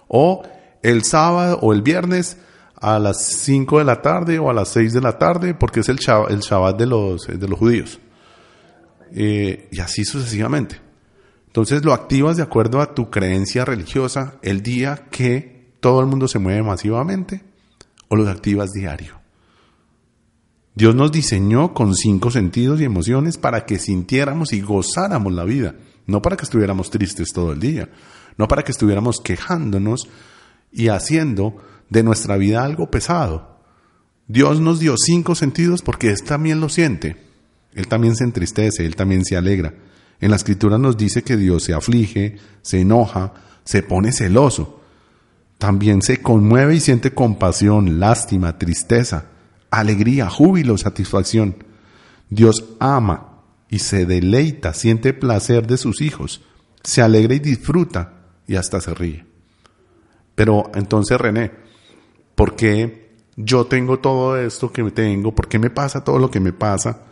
¿O 0.08 0.42
el 0.82 1.04
sábado 1.04 1.60
o 1.62 1.72
el 1.72 1.82
viernes 1.82 2.36
a 2.80 2.98
las 2.98 3.24
5 3.42 3.78
de 3.78 3.84
la 3.84 4.00
tarde 4.02 4.38
o 4.38 4.50
a 4.50 4.54
las 4.54 4.68
6 4.68 4.92
de 4.94 5.00
la 5.00 5.18
tarde 5.18 5.54
porque 5.54 5.80
es 5.80 5.88
el, 5.88 5.96
Shabbat, 5.96 6.30
el 6.30 6.76
de, 6.78 6.86
los, 6.86 7.26
de 7.26 7.48
los 7.48 7.58
judíos? 7.58 8.00
Eh, 9.12 9.68
y 9.70 9.80
así 9.80 10.04
sucesivamente. 10.04 10.80
Entonces 11.46 11.84
lo 11.84 11.92
activas 11.92 12.36
de 12.36 12.42
acuerdo 12.42 12.80
a 12.80 12.94
tu 12.94 13.10
creencia 13.10 13.64
religiosa 13.64 14.34
el 14.42 14.62
día 14.62 15.08
que 15.10 15.74
todo 15.80 16.00
el 16.00 16.06
mundo 16.06 16.28
se 16.28 16.38
mueve 16.38 16.62
masivamente 16.62 17.42
o 18.08 18.16
los 18.16 18.28
activas 18.28 18.70
diario. 18.70 19.20
Dios 20.74 20.94
nos 20.94 21.10
diseñó 21.10 21.74
con 21.74 21.94
cinco 21.94 22.30
sentidos 22.30 22.80
y 22.80 22.84
emociones 22.84 23.36
para 23.36 23.66
que 23.66 23.78
sintiéramos 23.78 24.52
y 24.52 24.60
gozáramos 24.60 25.32
la 25.32 25.44
vida, 25.44 25.74
no 26.06 26.22
para 26.22 26.36
que 26.36 26.44
estuviéramos 26.44 26.90
tristes 26.90 27.32
todo 27.32 27.52
el 27.52 27.60
día, 27.60 27.90
no 28.38 28.46
para 28.46 28.62
que 28.62 28.70
estuviéramos 28.70 29.20
quejándonos 29.20 30.08
y 30.72 30.88
haciendo 30.88 31.56
de 31.90 32.02
nuestra 32.02 32.36
vida 32.36 32.64
algo 32.64 32.90
pesado. 32.90 33.58
Dios 34.26 34.60
nos 34.60 34.78
dio 34.78 34.94
cinco 34.96 35.34
sentidos 35.34 35.82
porque 35.82 36.08
Él 36.08 36.22
también 36.22 36.60
lo 36.60 36.68
siente. 36.68 37.16
Él 37.74 37.88
también 37.88 38.16
se 38.16 38.24
entristece, 38.24 38.86
Él 38.86 38.96
también 38.96 39.24
se 39.24 39.36
alegra. 39.36 39.74
En 40.20 40.30
la 40.30 40.36
escritura 40.36 40.78
nos 40.78 40.96
dice 40.96 41.22
que 41.22 41.36
Dios 41.36 41.64
se 41.64 41.74
aflige, 41.74 42.36
se 42.62 42.80
enoja, 42.80 43.34
se 43.64 43.82
pone 43.82 44.12
celoso. 44.12 44.80
También 45.58 46.00
se 46.00 46.22
conmueve 46.22 46.76
y 46.76 46.80
siente 46.80 47.12
compasión, 47.12 48.00
lástima, 48.00 48.56
tristeza, 48.56 49.26
alegría, 49.70 50.30
júbilo, 50.30 50.78
satisfacción. 50.78 51.64
Dios 52.28 52.64
ama 52.78 53.42
y 53.68 53.80
se 53.80 54.06
deleita, 54.06 54.74
siente 54.74 55.12
placer 55.12 55.66
de 55.66 55.76
sus 55.76 56.00
hijos, 56.00 56.42
se 56.82 57.02
alegra 57.02 57.34
y 57.34 57.40
disfruta 57.40 58.14
y 58.46 58.56
hasta 58.56 58.80
se 58.80 58.94
ríe. 58.94 59.26
Pero 60.34 60.70
entonces 60.74 61.18
René, 61.18 61.52
¿por 62.40 62.56
qué 62.56 63.10
yo 63.36 63.66
tengo 63.66 63.98
todo 63.98 64.38
esto 64.38 64.72
que 64.72 64.82
tengo? 64.92 65.34
¿Por 65.34 65.46
qué 65.46 65.58
me 65.58 65.68
pasa 65.68 66.02
todo 66.02 66.18
lo 66.18 66.30
que 66.30 66.40
me 66.40 66.54
pasa? 66.54 67.02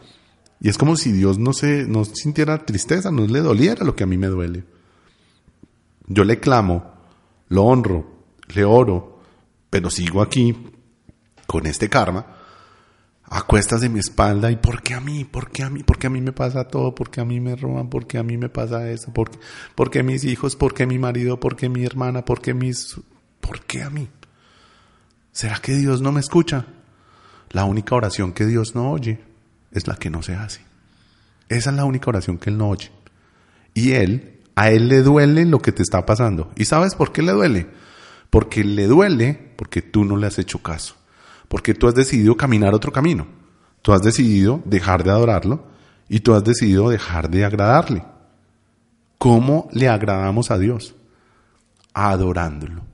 Y 0.58 0.70
es 0.70 0.78
como 0.78 0.96
si 0.96 1.12
Dios 1.12 1.38
no, 1.38 1.52
se, 1.52 1.84
no 1.86 2.06
sintiera 2.06 2.64
tristeza, 2.64 3.10
no 3.10 3.26
le 3.26 3.40
doliera 3.40 3.84
lo 3.84 3.94
que 3.94 4.04
a 4.04 4.06
mí 4.06 4.16
me 4.16 4.28
duele. 4.28 4.64
Yo 6.06 6.24
le 6.24 6.40
clamo, 6.40 6.94
lo 7.50 7.64
honro, 7.64 8.06
le 8.54 8.64
oro, 8.64 9.20
pero 9.68 9.90
sigo 9.90 10.22
aquí 10.22 10.56
con 11.46 11.66
este 11.66 11.90
karma 11.90 12.24
a 13.24 13.42
cuestas 13.42 13.82
de 13.82 13.90
mi 13.90 13.98
espalda 13.98 14.50
y 14.50 14.56
¿por 14.56 14.80
qué 14.80 14.94
a 14.94 15.00
mí? 15.00 15.26
¿Por 15.26 15.50
qué 15.50 15.62
a 15.62 15.68
mí? 15.68 15.82
¿Por 15.82 15.98
qué 15.98 16.06
a 16.06 16.10
mí 16.10 16.22
me 16.22 16.32
pasa 16.32 16.64
todo? 16.64 16.94
¿Por 16.94 17.10
qué 17.10 17.20
a 17.20 17.26
mí 17.26 17.38
me 17.38 17.54
roban? 17.54 17.90
¿Por 17.90 18.06
qué 18.06 18.16
a 18.16 18.22
mí 18.22 18.38
me 18.38 18.48
pasa 18.48 18.90
eso? 18.90 19.12
¿Por 19.12 19.90
qué, 19.90 20.02
mis 20.02 20.24
hijos? 20.24 20.56
¿Por 20.56 20.72
qué 20.72 20.86
mi 20.86 20.98
marido? 20.98 21.38
¿Por 21.38 21.54
qué 21.54 21.68
mi 21.68 21.84
hermana? 21.84 22.24
¿Por 22.24 22.40
qué 22.40 22.54
mis... 22.54 22.98
¿Por 23.42 23.60
qué 23.66 23.82
a 23.82 23.90
mí? 23.90 24.08
¿Será 25.38 25.60
que 25.60 25.76
Dios 25.76 26.00
no 26.00 26.10
me 26.10 26.18
escucha? 26.18 26.66
La 27.50 27.64
única 27.64 27.94
oración 27.94 28.32
que 28.32 28.44
Dios 28.44 28.74
no 28.74 28.90
oye 28.90 29.20
es 29.70 29.86
la 29.86 29.94
que 29.94 30.10
no 30.10 30.20
se 30.20 30.34
hace. 30.34 30.62
Esa 31.48 31.70
es 31.70 31.76
la 31.76 31.84
única 31.84 32.10
oración 32.10 32.38
que 32.38 32.50
Él 32.50 32.58
no 32.58 32.70
oye. 32.70 32.90
Y 33.72 33.92
Él, 33.92 34.40
a 34.56 34.72
Él 34.72 34.88
le 34.88 35.00
duele 35.02 35.44
lo 35.44 35.60
que 35.60 35.70
te 35.70 35.84
está 35.84 36.04
pasando. 36.04 36.50
¿Y 36.56 36.64
sabes 36.64 36.96
por 36.96 37.12
qué 37.12 37.22
le 37.22 37.30
duele? 37.30 37.68
Porque 38.30 38.64
le 38.64 38.88
duele 38.88 39.52
porque 39.54 39.80
tú 39.80 40.04
no 40.04 40.16
le 40.16 40.26
has 40.26 40.40
hecho 40.40 40.60
caso. 40.60 40.96
Porque 41.46 41.72
tú 41.72 41.86
has 41.86 41.94
decidido 41.94 42.36
caminar 42.36 42.74
otro 42.74 42.90
camino. 42.90 43.28
Tú 43.82 43.92
has 43.92 44.02
decidido 44.02 44.60
dejar 44.64 45.04
de 45.04 45.12
adorarlo 45.12 45.68
y 46.08 46.18
tú 46.18 46.34
has 46.34 46.42
decidido 46.42 46.90
dejar 46.90 47.30
de 47.30 47.44
agradarle. 47.44 48.02
¿Cómo 49.18 49.68
le 49.70 49.88
agradamos 49.88 50.50
a 50.50 50.58
Dios? 50.58 50.96
Adorándolo. 51.94 52.87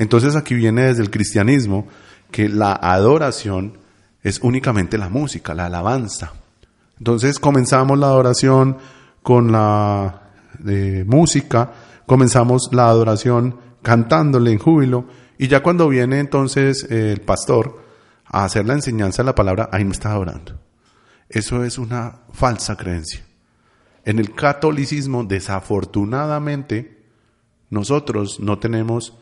Entonces 0.00 0.34
aquí 0.34 0.54
viene 0.54 0.84
desde 0.84 1.02
el 1.02 1.10
cristianismo 1.10 1.86
que 2.30 2.48
la 2.48 2.72
adoración 2.72 3.76
es 4.22 4.40
únicamente 4.40 4.96
la 4.96 5.10
música, 5.10 5.52
la 5.52 5.66
alabanza. 5.66 6.32
Entonces 6.96 7.38
comenzamos 7.38 7.98
la 7.98 8.06
adoración 8.06 8.78
con 9.22 9.52
la 9.52 10.22
eh, 10.66 11.04
música, 11.06 11.74
comenzamos 12.06 12.70
la 12.72 12.88
adoración 12.88 13.60
cantándole 13.82 14.52
en 14.52 14.58
júbilo, 14.58 15.04
y 15.36 15.48
ya 15.48 15.62
cuando 15.62 15.86
viene 15.86 16.18
entonces 16.18 16.84
el 16.84 17.20
pastor 17.20 17.82
a 18.24 18.44
hacer 18.44 18.64
la 18.64 18.72
enseñanza 18.72 19.22
de 19.22 19.26
la 19.26 19.34
palabra, 19.34 19.68
ahí 19.70 19.84
no 19.84 19.92
está 19.92 20.12
adorando. 20.12 20.58
Eso 21.28 21.62
es 21.62 21.76
una 21.76 22.20
falsa 22.32 22.74
creencia. 22.74 23.22
En 24.06 24.18
el 24.18 24.34
catolicismo, 24.34 25.24
desafortunadamente, 25.24 27.04
nosotros 27.68 28.40
no 28.40 28.58
tenemos 28.58 29.20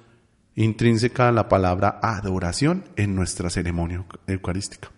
intrínseca 0.54 1.30
la 1.32 1.48
palabra 1.48 2.00
adoración 2.02 2.84
en 2.96 3.14
nuestra 3.14 3.50
ceremonia 3.50 4.04
eucarística. 4.26 4.90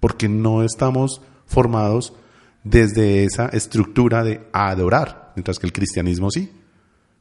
Porque 0.00 0.28
no 0.28 0.62
estamos 0.62 1.22
formados 1.46 2.12
desde 2.64 3.24
esa 3.24 3.46
estructura 3.48 4.22
de 4.22 4.46
adorar, 4.52 5.32
mientras 5.34 5.58
que 5.58 5.66
el 5.66 5.72
cristianismo 5.72 6.30
sí. 6.30 6.50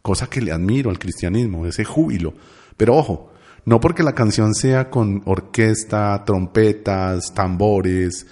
Cosa 0.02 0.28
que 0.28 0.42
le 0.42 0.52
admiro 0.52 0.90
al 0.90 1.00
cristianismo, 1.00 1.66
ese 1.66 1.84
júbilo. 1.84 2.34
Pero 2.78 2.96
ojo, 2.96 3.32
no 3.66 3.80
porque 3.80 4.04
la 4.04 4.16
canción 4.16 4.54
sea 4.54 4.90
con 4.90 5.22
orquesta, 5.26 6.24
trompetas, 6.26 7.34
tambores. 7.34 8.26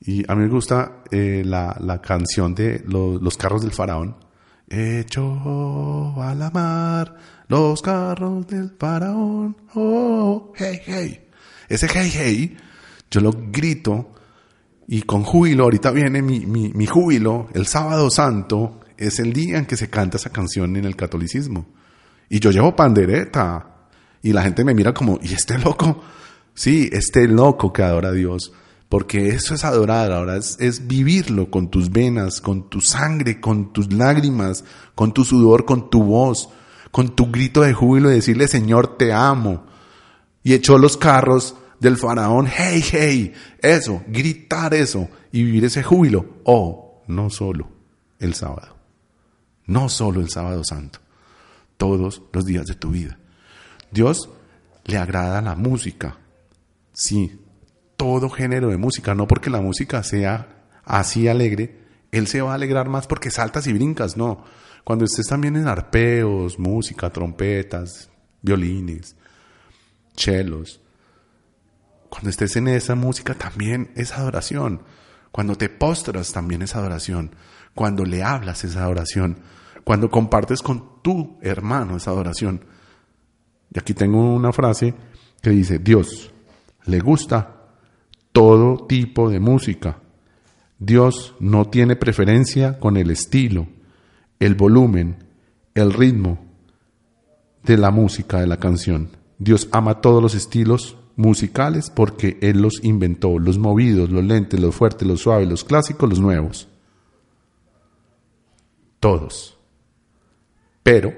Y 0.00 0.30
a 0.30 0.34
mí 0.34 0.42
me 0.42 0.50
gusta 0.50 1.02
eh, 1.10 1.42
la, 1.44 1.76
la, 1.80 2.00
canción 2.00 2.54
de 2.54 2.84
los, 2.86 3.20
los 3.22 3.36
carros 3.36 3.62
del 3.62 3.72
faraón. 3.72 4.16
Hecho 4.68 6.14
a 6.22 6.34
la 6.34 6.50
mar 6.50 7.16
los 7.48 7.82
carros 7.82 8.46
del 8.46 8.70
faraón. 8.78 9.56
Oh, 9.74 10.52
hey, 10.56 10.80
hey. 10.84 11.28
Ese 11.68 11.88
hey, 11.92 12.10
hey, 12.12 12.56
yo 13.10 13.20
lo 13.20 13.32
grito 13.32 14.12
y 14.86 15.02
con 15.02 15.22
júbilo, 15.22 15.64
ahorita 15.64 15.90
viene 15.90 16.20
mi, 16.22 16.40
mi, 16.40 16.72
mi 16.72 16.86
júbilo, 16.86 17.48
el 17.54 17.66
sábado 17.66 18.10
santo 18.10 18.80
es 18.96 19.18
el 19.18 19.32
día 19.32 19.58
en 19.58 19.66
que 19.66 19.76
se 19.76 19.88
canta 19.88 20.18
esa 20.18 20.30
canción 20.30 20.76
en 20.76 20.84
el 20.84 20.96
catolicismo. 20.96 21.66
Y 22.28 22.40
yo 22.40 22.50
llevo 22.50 22.76
pandereta. 22.76 23.70
Y 24.22 24.32
la 24.32 24.42
gente 24.42 24.64
me 24.64 24.74
mira 24.74 24.94
como, 24.94 25.18
¿y 25.22 25.34
este 25.34 25.58
loco? 25.58 26.02
Sí, 26.54 26.88
este 26.92 27.28
loco 27.28 27.72
que 27.72 27.82
adora 27.82 28.08
a 28.08 28.12
Dios. 28.12 28.52
Porque 28.88 29.28
eso 29.28 29.54
es 29.54 29.64
adorar, 29.64 30.12
ahora 30.12 30.36
es, 30.36 30.56
es, 30.60 30.86
vivirlo 30.86 31.50
con 31.50 31.68
tus 31.68 31.90
venas, 31.90 32.40
con 32.40 32.68
tu 32.68 32.80
sangre, 32.80 33.40
con 33.40 33.72
tus 33.72 33.92
lágrimas, 33.92 34.64
con 34.94 35.12
tu 35.12 35.24
sudor, 35.24 35.64
con 35.64 35.90
tu 35.90 36.04
voz, 36.04 36.48
con 36.94 37.16
tu 37.16 37.26
grito 37.32 37.62
de 37.62 37.72
júbilo 37.72 38.08
y 38.08 38.14
decirle, 38.14 38.46
Señor, 38.46 38.96
te 38.96 39.12
amo. 39.12 39.64
Y 40.44 40.54
echó 40.54 40.78
los 40.78 40.96
carros 40.96 41.56
del 41.80 41.96
faraón, 41.96 42.46
hey, 42.46 42.84
hey, 42.88 43.32
eso, 43.58 44.04
gritar 44.06 44.74
eso 44.74 45.08
y 45.32 45.42
vivir 45.42 45.64
ese 45.64 45.82
júbilo. 45.82 46.36
Oh, 46.44 47.02
no 47.08 47.30
solo 47.30 47.68
el 48.20 48.34
sábado, 48.34 48.76
no 49.66 49.88
solo 49.88 50.20
el 50.20 50.30
sábado 50.30 50.62
santo, 50.62 51.00
todos 51.78 52.22
los 52.32 52.44
días 52.44 52.66
de 52.66 52.76
tu 52.76 52.90
vida. 52.90 53.18
Dios 53.90 54.30
le 54.84 54.96
agrada 54.96 55.42
la 55.42 55.56
música, 55.56 56.18
sí, 56.92 57.40
todo 57.96 58.30
género 58.30 58.68
de 58.68 58.76
música, 58.76 59.16
no 59.16 59.26
porque 59.26 59.50
la 59.50 59.60
música 59.60 60.04
sea 60.04 60.62
así 60.84 61.26
alegre, 61.26 61.76
Él 62.12 62.28
se 62.28 62.40
va 62.40 62.52
a 62.52 62.54
alegrar 62.54 62.88
más 62.88 63.08
porque 63.08 63.32
saltas 63.32 63.66
y 63.66 63.72
brincas, 63.72 64.16
no. 64.16 64.44
Cuando 64.84 65.06
estés 65.06 65.26
también 65.26 65.56
en 65.56 65.66
arpeos, 65.66 66.58
música, 66.58 67.10
trompetas, 67.10 68.10
violines, 68.42 69.16
chelos, 70.14 70.80
cuando 72.14 72.30
estés 72.30 72.54
en 72.54 72.68
esa 72.68 72.94
música 72.94 73.34
también 73.34 73.90
es 73.96 74.12
adoración. 74.12 74.82
Cuando 75.32 75.56
te 75.56 75.68
postras 75.68 76.32
también 76.32 76.62
es 76.62 76.76
adoración. 76.76 77.34
Cuando 77.74 78.04
le 78.04 78.22
hablas 78.22 78.62
es 78.62 78.76
adoración. 78.76 79.38
Cuando 79.82 80.08
compartes 80.08 80.62
con 80.62 81.02
tu 81.02 81.38
hermano 81.42 81.96
es 81.96 82.06
adoración. 82.06 82.64
Y 83.74 83.80
aquí 83.80 83.94
tengo 83.94 84.32
una 84.32 84.52
frase 84.52 84.94
que 85.42 85.50
dice, 85.50 85.80
Dios 85.80 86.32
le 86.86 87.00
gusta 87.00 87.66
todo 88.30 88.86
tipo 88.86 89.28
de 89.28 89.40
música. 89.40 89.98
Dios 90.78 91.34
no 91.40 91.64
tiene 91.68 91.96
preferencia 91.96 92.78
con 92.78 92.96
el 92.96 93.10
estilo, 93.10 93.66
el 94.38 94.54
volumen, 94.54 95.16
el 95.74 95.92
ritmo 95.92 96.38
de 97.62 97.76
la 97.76 97.90
música, 97.90 98.40
de 98.40 98.46
la 98.46 98.58
canción. 98.58 99.10
Dios 99.38 99.68
ama 99.72 100.00
todos 100.00 100.22
los 100.22 100.34
estilos 100.34 100.96
musicales 101.16 101.90
porque 101.90 102.38
Él 102.40 102.60
los 102.60 102.82
inventó, 102.84 103.38
los 103.38 103.58
movidos, 103.58 104.10
los 104.10 104.24
lentes, 104.24 104.60
los 104.60 104.74
fuertes, 104.74 105.06
los 105.06 105.20
suaves, 105.20 105.48
los 105.48 105.64
clásicos, 105.64 106.08
los 106.08 106.20
nuevos. 106.20 106.68
Todos. 109.00 109.58
Pero 110.82 111.12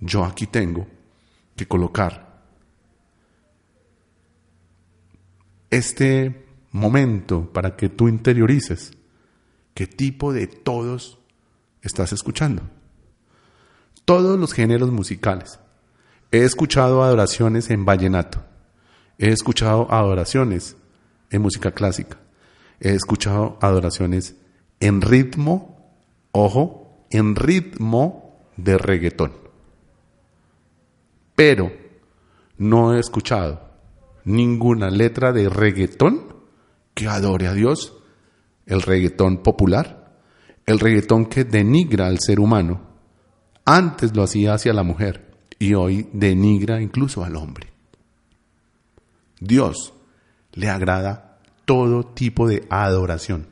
yo 0.00 0.24
aquí 0.24 0.46
tengo 0.46 0.86
que 1.56 1.66
colocar 1.66 2.28
este 5.70 6.46
momento 6.72 7.50
para 7.52 7.76
que 7.76 7.88
tú 7.88 8.08
interiorices 8.08 8.92
qué 9.74 9.86
tipo 9.86 10.32
de 10.32 10.46
todos 10.46 11.17
estás 11.88 12.12
escuchando. 12.12 12.62
Todos 14.04 14.38
los 14.38 14.52
géneros 14.52 14.92
musicales. 14.92 15.58
He 16.30 16.44
escuchado 16.44 17.02
adoraciones 17.02 17.70
en 17.70 17.84
vallenato. 17.84 18.44
He 19.18 19.30
escuchado 19.30 19.92
adoraciones 19.92 20.76
en 21.30 21.42
música 21.42 21.72
clásica. 21.72 22.18
He 22.80 22.92
escuchado 22.92 23.58
adoraciones 23.60 24.36
en 24.78 25.00
ritmo, 25.00 25.92
ojo, 26.30 27.06
en 27.10 27.34
ritmo 27.34 28.38
de 28.56 28.78
reggaetón. 28.78 29.32
Pero 31.34 31.72
no 32.56 32.94
he 32.94 33.00
escuchado 33.00 33.68
ninguna 34.24 34.90
letra 34.90 35.32
de 35.32 35.48
reggaetón 35.48 36.36
que 36.94 37.08
adore 37.08 37.46
a 37.46 37.54
Dios, 37.54 37.94
el 38.66 38.82
reggaetón 38.82 39.38
popular, 39.42 39.97
el 40.68 40.78
reggaetón 40.80 41.24
que 41.24 41.44
denigra 41.44 42.08
al 42.08 42.18
ser 42.20 42.38
humano. 42.38 42.82
Antes 43.64 44.14
lo 44.14 44.22
hacía 44.22 44.52
hacia 44.52 44.74
la 44.74 44.82
mujer 44.82 45.30
y 45.58 45.72
hoy 45.72 46.10
denigra 46.12 46.82
incluso 46.82 47.24
al 47.24 47.36
hombre. 47.36 47.72
Dios 49.40 49.94
le 50.52 50.68
agrada 50.68 51.38
todo 51.64 52.04
tipo 52.04 52.46
de 52.46 52.66
adoración. 52.68 53.46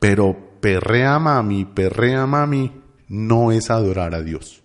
Pero 0.00 0.58
perrea 0.60 1.20
mami, 1.20 1.64
perrea 1.64 2.26
mami, 2.26 2.72
no 3.06 3.52
es 3.52 3.70
adorar 3.70 4.12
a 4.16 4.20
Dios. 4.20 4.64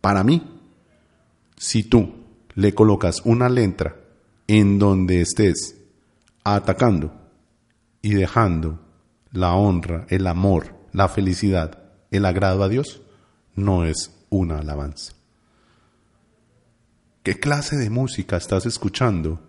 Para 0.00 0.24
mí, 0.24 0.60
si 1.56 1.84
tú 1.84 2.24
le 2.56 2.74
colocas 2.74 3.22
una 3.24 3.48
letra 3.48 3.94
en 4.48 4.80
donde 4.80 5.20
estés 5.20 5.76
atacando 6.42 7.14
y 8.02 8.14
dejando 8.14 8.89
la 9.32 9.54
honra, 9.54 10.06
el 10.08 10.26
amor, 10.26 10.74
la 10.92 11.08
felicidad, 11.08 11.82
el 12.10 12.24
agrado 12.24 12.62
a 12.62 12.68
Dios, 12.68 13.02
no 13.54 13.84
es 13.84 14.14
una 14.28 14.58
alabanza. 14.58 15.12
¿Qué 17.22 17.38
clase 17.38 17.76
de 17.76 17.90
música 17.90 18.36
estás 18.36 18.66
escuchando? 18.66 19.40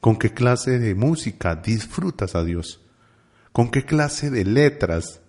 ¿Con 0.00 0.16
qué 0.16 0.34
clase 0.34 0.78
de 0.78 0.94
música 0.94 1.56
disfrutas 1.56 2.34
a 2.34 2.44
Dios? 2.44 2.80
¿Con 3.52 3.70
qué 3.70 3.84
clase 3.84 4.30
de 4.30 4.44
letras 4.44 5.20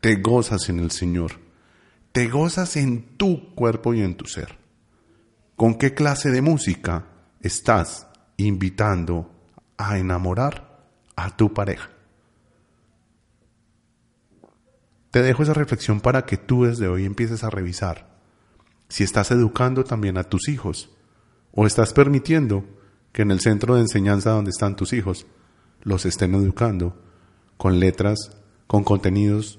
te 0.00 0.16
gozas 0.16 0.68
en 0.68 0.80
el 0.80 0.90
Señor? 0.90 1.32
Te 2.12 2.28
gozas 2.28 2.76
en 2.76 3.16
tu 3.16 3.54
cuerpo 3.54 3.94
y 3.94 4.02
en 4.02 4.16
tu 4.16 4.26
ser. 4.26 4.58
¿Con 5.54 5.76
qué 5.76 5.94
clase 5.94 6.30
de 6.30 6.42
música 6.42 7.06
estás 7.40 8.08
invitando 8.36 9.30
a 9.76 9.98
enamorar 9.98 10.88
a 11.14 11.36
tu 11.36 11.54
pareja? 11.54 11.90
Te 15.10 15.22
dejo 15.22 15.42
esa 15.42 15.54
reflexión 15.54 16.00
para 16.00 16.24
que 16.24 16.36
tú 16.36 16.64
desde 16.64 16.86
hoy 16.86 17.04
empieces 17.04 17.42
a 17.42 17.50
revisar 17.50 18.08
si 18.88 19.04
estás 19.04 19.30
educando 19.30 19.84
también 19.84 20.18
a 20.18 20.24
tus 20.24 20.48
hijos 20.48 20.90
o 21.52 21.66
estás 21.66 21.92
permitiendo 21.92 22.64
que 23.12 23.22
en 23.22 23.30
el 23.30 23.40
centro 23.40 23.74
de 23.74 23.82
enseñanza 23.82 24.30
donde 24.30 24.50
están 24.50 24.76
tus 24.76 24.92
hijos 24.92 25.26
los 25.82 26.06
estén 26.06 26.34
educando 26.34 26.96
con 27.56 27.80
letras, 27.80 28.18
con 28.66 28.84
contenidos 28.84 29.58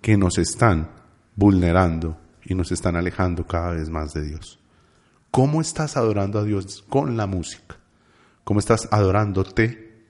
que 0.00 0.16
nos 0.16 0.38
están 0.38 0.90
vulnerando 1.36 2.18
y 2.44 2.54
nos 2.54 2.70
están 2.72 2.96
alejando 2.96 3.46
cada 3.46 3.70
vez 3.70 3.88
más 3.88 4.12
de 4.12 4.22
Dios. 4.22 4.60
¿Cómo 5.30 5.60
estás 5.60 5.96
adorando 5.96 6.38
a 6.38 6.44
Dios 6.44 6.84
con 6.88 7.16
la 7.16 7.26
música? 7.26 7.76
¿Cómo 8.44 8.60
estás 8.60 8.88
adorándote? 8.92 10.02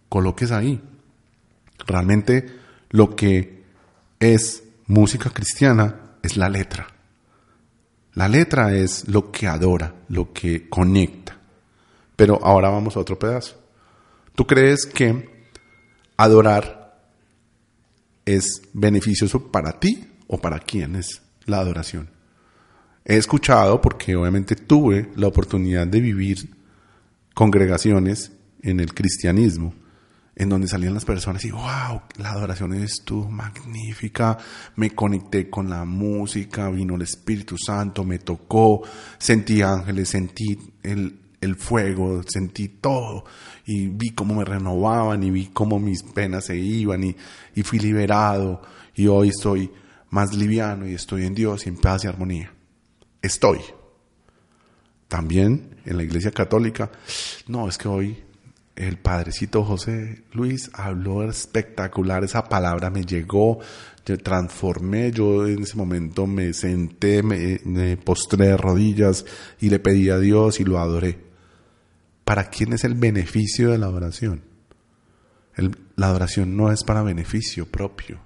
coloques 0.08 0.50
ahí. 0.50 0.80
Realmente 1.86 2.46
lo 2.90 3.14
que 3.14 3.62
es 4.20 4.64
música 4.92 5.30
cristiana 5.30 6.18
es 6.22 6.36
la 6.36 6.50
letra. 6.50 6.86
La 8.12 8.28
letra 8.28 8.74
es 8.74 9.08
lo 9.08 9.32
que 9.32 9.46
adora, 9.46 9.94
lo 10.08 10.34
que 10.34 10.68
conecta. 10.68 11.38
Pero 12.14 12.38
ahora 12.44 12.68
vamos 12.68 12.94
a 12.94 13.00
otro 13.00 13.18
pedazo. 13.18 13.58
¿Tú 14.34 14.46
crees 14.46 14.84
que 14.84 15.46
adorar 16.18 17.00
es 18.26 18.62
beneficioso 18.74 19.50
para 19.50 19.80
ti 19.80 20.06
o 20.26 20.38
para 20.38 20.58
quién 20.58 20.96
es 20.96 21.22
la 21.46 21.60
adoración? 21.60 22.10
He 23.06 23.16
escuchado, 23.16 23.80
porque 23.80 24.14
obviamente 24.14 24.56
tuve 24.56 25.10
la 25.16 25.26
oportunidad 25.26 25.86
de 25.86 26.00
vivir 26.02 26.50
congregaciones 27.32 28.30
en 28.60 28.78
el 28.78 28.92
cristianismo, 28.92 29.74
en 30.34 30.48
donde 30.48 30.66
salían 30.66 30.94
las 30.94 31.04
personas 31.04 31.44
y 31.44 31.50
wow, 31.50 32.02
la 32.16 32.30
adoración 32.30 32.72
estuvo 32.74 33.30
magnífica, 33.30 34.38
me 34.76 34.90
conecté 34.90 35.50
con 35.50 35.68
la 35.68 35.84
música, 35.84 36.70
vino 36.70 36.94
el 36.94 37.02
Espíritu 37.02 37.56
Santo, 37.58 38.04
me 38.04 38.18
tocó, 38.18 38.82
sentí 39.18 39.60
ángeles, 39.60 40.08
sentí 40.08 40.58
el, 40.82 41.20
el 41.40 41.56
fuego, 41.56 42.22
sentí 42.26 42.68
todo 42.68 43.24
y 43.66 43.88
vi 43.88 44.10
cómo 44.10 44.34
me 44.36 44.44
renovaban 44.44 45.22
y 45.22 45.30
vi 45.30 45.46
cómo 45.48 45.78
mis 45.78 46.02
penas 46.02 46.46
se 46.46 46.56
iban 46.56 47.04
y, 47.04 47.16
y 47.54 47.62
fui 47.62 47.78
liberado 47.78 48.62
y 48.94 49.06
hoy 49.08 49.28
estoy 49.28 49.70
más 50.10 50.34
liviano 50.34 50.88
y 50.88 50.94
estoy 50.94 51.26
en 51.26 51.34
Dios 51.34 51.66
y 51.66 51.68
en 51.68 51.76
paz 51.76 52.04
y 52.04 52.08
armonía. 52.08 52.52
Estoy. 53.20 53.60
también 55.08 55.76
en 55.84 55.96
la 55.98 56.04
iglesia 56.04 56.30
católica, 56.30 56.90
no, 57.46 57.68
es 57.68 57.76
que 57.76 57.86
hoy 57.86 58.24
el 58.76 58.98
padrecito 58.98 59.64
José 59.64 60.24
Luis 60.32 60.70
habló 60.72 61.28
espectacular, 61.28 62.24
esa 62.24 62.44
palabra 62.44 62.90
me 62.90 63.04
llegó, 63.04 63.58
yo 64.06 64.18
transformé, 64.18 65.12
yo 65.12 65.46
en 65.46 65.62
ese 65.62 65.76
momento 65.76 66.26
me 66.26 66.52
senté, 66.52 67.22
me, 67.22 67.96
postré 67.98 68.48
de 68.48 68.56
rodillas 68.56 69.24
y 69.60 69.68
le 69.68 69.78
pedí 69.78 70.10
a 70.10 70.18
Dios 70.18 70.58
y 70.58 70.64
lo 70.64 70.78
adoré. 70.78 71.18
¿Para 72.24 72.48
quién 72.50 72.72
es 72.72 72.84
el 72.84 72.94
beneficio 72.94 73.70
de 73.70 73.78
la 73.78 73.86
adoración? 73.86 74.42
La 75.96 76.06
adoración 76.06 76.56
no 76.56 76.72
es 76.72 76.82
para 76.82 77.02
beneficio 77.02 77.66
propio. 77.66 78.20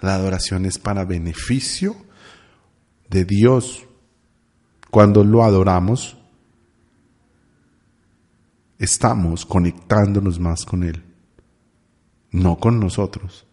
La 0.00 0.14
adoración 0.14 0.66
es 0.66 0.78
para 0.78 1.04
beneficio 1.04 1.94
de 3.08 3.24
Dios. 3.24 3.86
Cuando 4.90 5.22
lo 5.22 5.44
adoramos, 5.44 6.19
estamos 8.80 9.44
conectándonos 9.44 10.40
más 10.40 10.64
con 10.64 10.82
Él, 10.82 11.04
no 12.32 12.56
con 12.56 12.80
nosotros. 12.80 13.46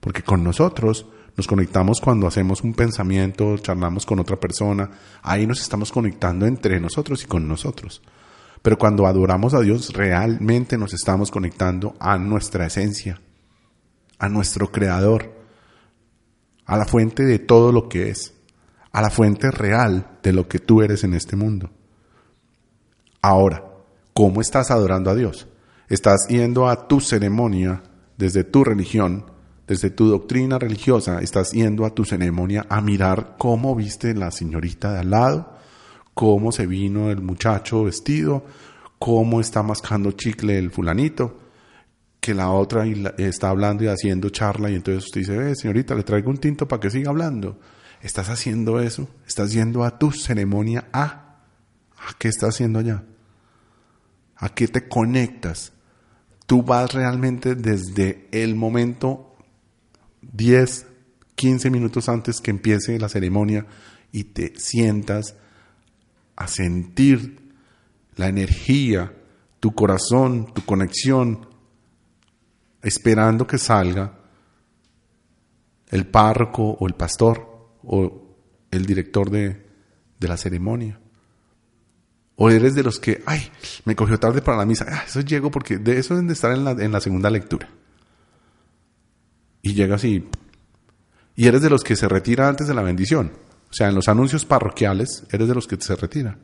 Porque 0.00 0.22
con 0.22 0.44
nosotros 0.44 1.06
nos 1.36 1.46
conectamos 1.46 2.00
cuando 2.00 2.26
hacemos 2.26 2.62
un 2.62 2.74
pensamiento, 2.74 3.56
charlamos 3.58 4.04
con 4.04 4.20
otra 4.20 4.38
persona, 4.38 4.90
ahí 5.22 5.46
nos 5.46 5.62
estamos 5.62 5.90
conectando 5.90 6.46
entre 6.46 6.78
nosotros 6.78 7.24
y 7.24 7.26
con 7.26 7.48
nosotros. 7.48 8.02
Pero 8.60 8.76
cuando 8.76 9.06
adoramos 9.06 9.54
a 9.54 9.60
Dios, 9.60 9.94
realmente 9.94 10.76
nos 10.76 10.92
estamos 10.92 11.30
conectando 11.30 11.96
a 11.98 12.18
nuestra 12.18 12.66
esencia, 12.66 13.18
a 14.18 14.28
nuestro 14.28 14.70
creador, 14.70 15.32
a 16.66 16.76
la 16.76 16.84
fuente 16.84 17.24
de 17.24 17.38
todo 17.38 17.72
lo 17.72 17.88
que 17.88 18.10
es, 18.10 18.34
a 18.92 19.00
la 19.00 19.08
fuente 19.08 19.50
real 19.50 20.18
de 20.22 20.34
lo 20.34 20.48
que 20.48 20.58
tú 20.58 20.82
eres 20.82 21.02
en 21.04 21.14
este 21.14 21.36
mundo. 21.36 21.70
Ahora, 23.22 23.69
¿cómo 24.20 24.42
estás 24.42 24.70
adorando 24.70 25.08
a 25.08 25.14
Dios? 25.14 25.48
Estás 25.88 26.26
yendo 26.28 26.68
a 26.68 26.86
tu 26.88 27.00
ceremonia 27.00 27.82
desde 28.18 28.44
tu 28.44 28.64
religión, 28.64 29.24
desde 29.66 29.88
tu 29.88 30.08
doctrina 30.08 30.58
religiosa, 30.58 31.22
estás 31.22 31.52
yendo 31.52 31.86
a 31.86 31.94
tu 31.94 32.04
ceremonia 32.04 32.66
a 32.68 32.82
mirar 32.82 33.36
cómo 33.38 33.74
viste 33.74 34.12
la 34.12 34.30
señorita 34.30 34.92
de 34.92 34.98
al 34.98 35.08
lado, 35.08 35.56
cómo 36.12 36.52
se 36.52 36.66
vino 36.66 37.10
el 37.10 37.22
muchacho 37.22 37.84
vestido, 37.84 38.44
cómo 38.98 39.40
está 39.40 39.62
mascando 39.62 40.12
chicle 40.12 40.58
el 40.58 40.70
fulanito, 40.70 41.38
que 42.20 42.34
la 42.34 42.50
otra 42.50 42.84
está 43.16 43.48
hablando 43.48 43.84
y 43.84 43.86
haciendo 43.86 44.28
charla 44.28 44.68
y 44.68 44.74
entonces 44.74 45.06
usted 45.06 45.22
dice, 45.22 45.38
"Ve, 45.38 45.56
señorita, 45.56 45.94
le 45.94 46.02
traigo 46.02 46.28
un 46.28 46.36
tinto 46.36 46.68
para 46.68 46.80
que 46.80 46.90
siga 46.90 47.08
hablando. 47.08 47.58
¿Estás 48.02 48.28
haciendo 48.28 48.80
eso? 48.80 49.08
¿Estás 49.26 49.54
yendo 49.54 49.82
a 49.82 49.98
tu 49.98 50.12
ceremonia 50.12 50.88
a? 50.92 51.38
¿A 51.96 52.18
qué 52.18 52.28
estás 52.28 52.50
haciendo 52.50 52.80
allá? 52.80 53.02
¿A 54.40 54.48
qué 54.48 54.68
te 54.68 54.88
conectas? 54.88 55.72
Tú 56.46 56.62
vas 56.62 56.94
realmente 56.94 57.54
desde 57.54 58.26
el 58.32 58.56
momento 58.56 59.36
10, 60.22 60.86
15 61.34 61.70
minutos 61.70 62.08
antes 62.08 62.40
que 62.40 62.50
empiece 62.50 62.98
la 62.98 63.10
ceremonia 63.10 63.66
y 64.12 64.24
te 64.24 64.54
sientas 64.58 65.36
a 66.36 66.48
sentir 66.48 67.52
la 68.16 68.28
energía, 68.28 69.14
tu 69.60 69.74
corazón, 69.74 70.52
tu 70.54 70.64
conexión, 70.64 71.46
esperando 72.82 73.46
que 73.46 73.58
salga 73.58 74.18
el 75.88 76.06
párroco 76.06 76.78
o 76.80 76.86
el 76.86 76.94
pastor 76.94 77.68
o 77.84 78.36
el 78.70 78.86
director 78.86 79.30
de, 79.30 79.66
de 80.18 80.28
la 80.28 80.38
ceremonia. 80.38 80.98
O 82.42 82.48
eres 82.48 82.74
de 82.74 82.82
los 82.82 82.98
que, 82.98 83.22
ay, 83.26 83.52
me 83.84 83.94
cogió 83.94 84.18
tarde 84.18 84.40
para 84.40 84.56
la 84.56 84.64
misa. 84.64 84.86
Ah, 84.88 85.02
eso 85.06 85.20
llego 85.20 85.50
porque 85.50 85.76
de 85.76 85.98
eso 85.98 86.14
deben 86.14 86.26
de 86.26 86.32
estar 86.32 86.50
en 86.52 86.64
la, 86.64 86.70
en 86.70 86.90
la 86.90 87.02
segunda 87.02 87.28
lectura. 87.28 87.68
Y 89.60 89.74
llegas 89.74 90.04
y... 90.04 90.26
Y 91.36 91.46
eres 91.48 91.60
de 91.60 91.68
los 91.68 91.84
que 91.84 91.96
se 91.96 92.08
retira 92.08 92.48
antes 92.48 92.66
de 92.66 92.72
la 92.72 92.80
bendición. 92.80 93.30
O 93.70 93.74
sea, 93.74 93.90
en 93.90 93.94
los 93.94 94.08
anuncios 94.08 94.46
parroquiales, 94.46 95.24
eres 95.30 95.48
de 95.48 95.54
los 95.54 95.66
que 95.66 95.78
se 95.78 95.94
retira. 95.96 96.38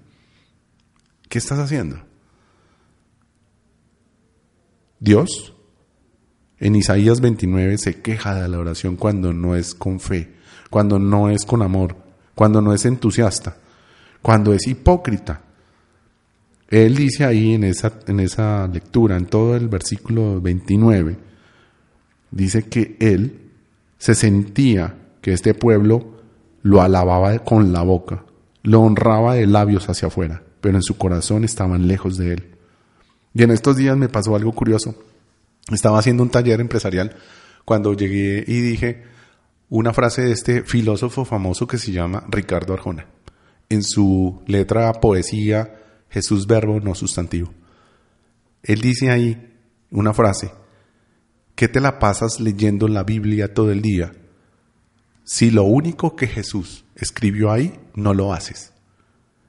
¿Qué 1.31 1.39
estás 1.39 1.59
haciendo? 1.59 2.03
Dios, 5.01 5.55
en 6.59 6.77
Isaías 6.77 7.23
29, 7.23 7.79
se 7.79 8.03
queja 8.03 8.35
de 8.35 8.47
la 8.51 8.59
oración 8.59 8.97
cuando 8.97 9.33
no 9.33 9.57
es 9.57 9.75
con 9.75 9.99
fe, 9.99 10.35
cuando 10.69 10.99
no 10.99 11.31
es 11.31 11.47
con 11.47 11.63
amor, 11.63 11.97
cuando 12.35 12.61
no 12.61 12.75
es 12.75 12.85
entusiasta, 12.85 13.57
cuando 14.21 14.53
es 14.53 14.67
hipócrita. 14.67 15.46
Él 16.69 16.97
dice 16.97 17.25
ahí 17.25 17.55
en 17.55 17.65
esa, 17.65 17.93
en 18.07 18.21
esa 18.21 18.67
lectura, 18.67 19.17
en 19.17 19.27
todo 19.27 19.57
el 19.57 19.69
versículo 19.69 20.41
29, 20.41 21.17
dice 22.31 22.65
que 22.65 22.97
él 22.99 23.41
se 23.99 24.15
sentía 24.15 24.97
que 25.21 25.33
este 25.33 25.55
pueblo 25.55 26.17
lo 26.63 26.83
alababa 26.83 27.39
con 27.41 27.73
la 27.73 27.83
boca, 27.83 28.25
lo 28.63 28.81
honraba 28.81 29.35
de 29.35 29.47
labios 29.47 29.89
hacia 29.89 30.09
afuera, 30.09 30.43
pero 30.61 30.77
en 30.77 30.83
su 30.83 30.97
corazón 30.97 31.45
estaban 31.45 31.87
lejos 31.87 32.17
de 32.17 32.33
él. 32.35 32.57
Y 33.33 33.43
en 33.43 33.53
estos 33.53 33.77
días 33.77 33.97
me 33.97 34.09
pasó 34.09 34.35
algo 34.35 34.53
curioso. 34.53 34.97
Estaba 35.71 35.99
haciendo 35.99 36.23
un 36.23 36.31
taller 36.31 36.61
empresarial 36.61 37.17
cuando 37.65 37.93
llegué 37.93 38.45
y 38.47 38.61
dije 38.61 39.05
una 39.69 39.93
frase 39.93 40.23
de 40.23 40.33
este 40.33 40.63
filósofo 40.63 41.25
famoso 41.25 41.67
que 41.67 41.79
se 41.79 41.93
llama 41.93 42.25
Ricardo 42.29 42.73
Arjona. 42.73 43.07
En 43.69 43.83
su 43.83 44.43
letra 44.47 44.93
poesía 44.95 45.86
Jesús 46.11 46.47
verbo 46.47 46.81
no 46.81 46.95
sustantivo. 46.95 47.53
Él 48.63 48.81
dice 48.81 49.11
ahí 49.11 49.55
una 49.91 50.13
frase, 50.13 50.53
¿qué 51.55 51.69
te 51.69 51.81
la 51.81 51.99
pasas 51.99 52.41
leyendo 52.41 52.89
la 52.89 53.05
Biblia 53.05 53.55
todo 53.55 53.71
el 53.71 53.83
día? 53.83 54.13
Si 55.25 55.51
lo 55.51 55.65
único 55.65 56.17
que 56.17 56.27
Jesús 56.27 56.85
escribió 56.95 57.51
ahí, 57.51 57.79
no 57.95 58.15
lo 58.15 58.33
haces. 58.33 58.73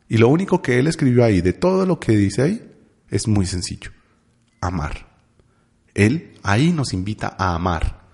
Y 0.09 0.17
lo 0.17 0.29
único 0.29 0.61
que 0.61 0.79
Él 0.79 0.87
escribió 0.87 1.23
ahí, 1.23 1.41
de 1.41 1.53
todo 1.53 1.85
lo 1.85 1.99
que 1.99 2.13
dice 2.13 2.41
ahí, 2.41 2.71
es 3.09 3.27
muy 3.27 3.45
sencillo, 3.45 3.91
amar. 4.61 5.07
Él 5.93 6.37
ahí 6.43 6.71
nos 6.71 6.93
invita 6.93 7.35
a 7.37 7.55
amar. 7.55 8.05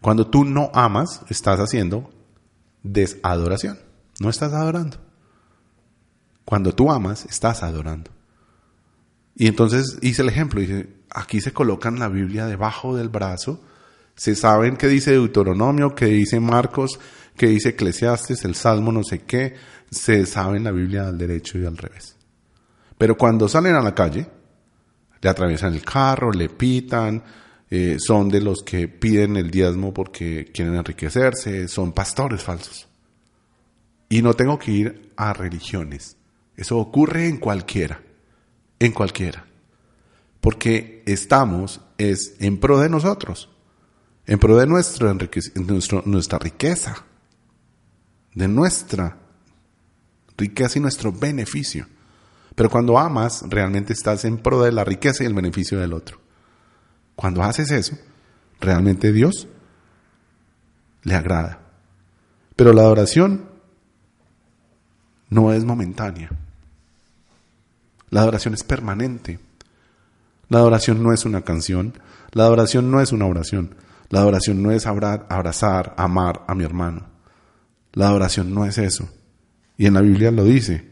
Cuando 0.00 0.28
tú 0.28 0.44
no 0.44 0.70
amas, 0.74 1.22
estás 1.28 1.58
haciendo 1.58 2.10
desadoración, 2.82 3.78
no 4.18 4.30
estás 4.30 4.52
adorando. 4.52 4.98
Cuando 6.50 6.74
tú 6.74 6.90
amas, 6.90 7.26
estás 7.26 7.62
adorando. 7.62 8.10
Y 9.36 9.46
entonces 9.46 9.98
hice 10.02 10.22
el 10.22 10.30
ejemplo, 10.30 10.60
dije, 10.60 10.88
aquí 11.08 11.40
se 11.40 11.52
colocan 11.52 12.00
la 12.00 12.08
Biblia 12.08 12.46
debajo 12.46 12.96
del 12.96 13.08
brazo, 13.08 13.62
se 14.16 14.34
saben 14.34 14.76
qué 14.76 14.88
dice 14.88 15.12
Deuteronomio, 15.12 15.94
qué 15.94 16.06
dice 16.06 16.40
Marcos, 16.40 16.98
qué 17.36 17.46
dice 17.46 17.68
Eclesiastes, 17.68 18.44
el 18.44 18.56
Salmo 18.56 18.90
no 18.90 19.04
sé 19.04 19.20
qué, 19.20 19.54
se 19.92 20.26
saben 20.26 20.64
la 20.64 20.72
Biblia 20.72 21.06
al 21.06 21.18
derecho 21.18 21.56
y 21.56 21.66
al 21.66 21.76
revés. 21.76 22.16
Pero 22.98 23.16
cuando 23.16 23.48
salen 23.48 23.76
a 23.76 23.80
la 23.80 23.94
calle, 23.94 24.26
le 25.20 25.30
atraviesan 25.30 25.74
el 25.74 25.84
carro, 25.84 26.32
le 26.32 26.48
pitan, 26.48 27.22
eh, 27.70 27.96
son 28.00 28.28
de 28.28 28.40
los 28.40 28.64
que 28.64 28.88
piden 28.88 29.36
el 29.36 29.52
diezmo 29.52 29.94
porque 29.94 30.50
quieren 30.52 30.74
enriquecerse, 30.74 31.68
son 31.68 31.92
pastores 31.92 32.42
falsos. 32.42 32.88
Y 34.08 34.20
no 34.20 34.34
tengo 34.34 34.58
que 34.58 34.72
ir 34.72 35.12
a 35.14 35.32
religiones. 35.32 36.16
Eso 36.60 36.76
ocurre 36.76 37.26
en 37.26 37.38
cualquiera, 37.38 38.02
en 38.78 38.92
cualquiera. 38.92 39.46
Porque 40.42 41.02
estamos 41.06 41.80
es 41.96 42.34
en 42.38 42.60
pro 42.60 42.78
de 42.78 42.90
nosotros, 42.90 43.48
en 44.26 44.38
pro 44.38 44.58
de 44.58 44.66
nuestro 44.66 45.16
nuestra 46.04 46.38
riqueza, 46.38 47.06
de 48.34 48.46
nuestra 48.46 49.16
riqueza 50.36 50.78
y 50.78 50.82
nuestro 50.82 51.12
beneficio. 51.12 51.86
Pero 52.54 52.68
cuando 52.68 52.98
amas, 52.98 53.42
realmente 53.48 53.94
estás 53.94 54.26
en 54.26 54.36
pro 54.36 54.62
de 54.62 54.72
la 54.72 54.84
riqueza 54.84 55.24
y 55.24 55.28
el 55.28 55.34
beneficio 55.34 55.80
del 55.80 55.94
otro. 55.94 56.20
Cuando 57.16 57.42
haces 57.42 57.70
eso, 57.70 57.96
realmente 58.60 59.12
Dios 59.12 59.48
le 61.04 61.14
agrada. 61.14 61.60
Pero 62.54 62.74
la 62.74 62.82
adoración 62.82 63.48
no 65.30 65.54
es 65.54 65.64
momentánea. 65.64 66.30
La 68.10 68.20
adoración 68.22 68.54
es 68.54 68.64
permanente. 68.64 69.38
La 70.48 70.58
adoración 70.58 71.02
no 71.02 71.12
es 71.12 71.24
una 71.24 71.42
canción. 71.42 71.94
La 72.32 72.44
adoración 72.44 72.90
no 72.90 73.00
es 73.00 73.12
una 73.12 73.26
oración. 73.26 73.74
La 74.08 74.20
adoración 74.20 74.62
no 74.62 74.72
es 74.72 74.86
abra- 74.86 75.26
abrazar, 75.28 75.94
amar 75.96 76.44
a 76.48 76.54
mi 76.54 76.64
hermano. 76.64 77.06
La 77.92 78.08
adoración 78.08 78.52
no 78.52 78.64
es 78.66 78.78
eso. 78.78 79.08
Y 79.76 79.86
en 79.86 79.94
la 79.94 80.00
Biblia 80.00 80.30
lo 80.30 80.44
dice. 80.44 80.90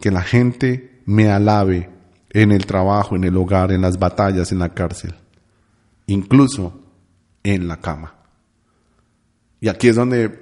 Que 0.00 0.10
la 0.10 0.22
gente 0.22 1.02
me 1.06 1.30
alabe 1.30 1.90
en 2.30 2.50
el 2.50 2.64
trabajo, 2.66 3.14
en 3.16 3.24
el 3.24 3.36
hogar, 3.36 3.72
en 3.72 3.82
las 3.82 3.98
batallas, 3.98 4.52
en 4.52 4.58
la 4.58 4.70
cárcel. 4.70 5.14
Incluso 6.06 6.80
en 7.42 7.68
la 7.68 7.78
cama. 7.80 8.14
Y 9.60 9.68
aquí 9.68 9.88
es 9.88 9.96
donde 9.96 10.40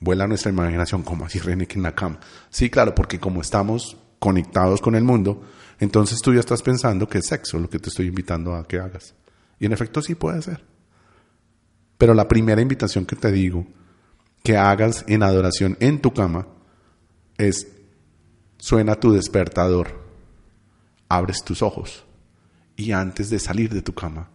vuela 0.00 0.26
nuestra 0.28 0.52
imaginación, 0.52 1.02
como 1.02 1.24
así 1.24 1.38
René 1.40 1.66
que 1.66 1.76
en 1.76 1.82
la 1.82 1.94
cama. 1.94 2.20
Sí, 2.50 2.70
claro, 2.70 2.94
porque 2.94 3.18
como 3.18 3.40
estamos 3.40 3.96
conectados 4.24 4.80
con 4.80 4.94
el 4.94 5.04
mundo, 5.04 5.42
entonces 5.78 6.22
tú 6.22 6.32
ya 6.32 6.40
estás 6.40 6.62
pensando 6.62 7.06
que 7.06 7.18
es 7.18 7.26
sexo 7.26 7.58
lo 7.58 7.68
que 7.68 7.78
te 7.78 7.90
estoy 7.90 8.06
invitando 8.06 8.54
a 8.54 8.66
que 8.66 8.78
hagas. 8.78 9.14
Y 9.58 9.66
en 9.66 9.72
efecto 9.74 10.00
sí 10.00 10.14
puede 10.14 10.40
ser. 10.40 10.64
Pero 11.98 12.14
la 12.14 12.26
primera 12.26 12.62
invitación 12.62 13.04
que 13.04 13.16
te 13.16 13.30
digo 13.30 13.66
que 14.42 14.56
hagas 14.56 15.04
en 15.08 15.22
adoración 15.22 15.76
en 15.78 16.00
tu 16.00 16.14
cama 16.14 16.46
es, 17.36 17.68
suena 18.56 18.94
tu 18.94 19.12
despertador, 19.12 20.02
abres 21.06 21.44
tus 21.44 21.60
ojos 21.60 22.06
y 22.76 22.92
antes 22.92 23.28
de 23.28 23.38
salir 23.38 23.74
de 23.74 23.82
tu 23.82 23.92
cama, 23.92 24.30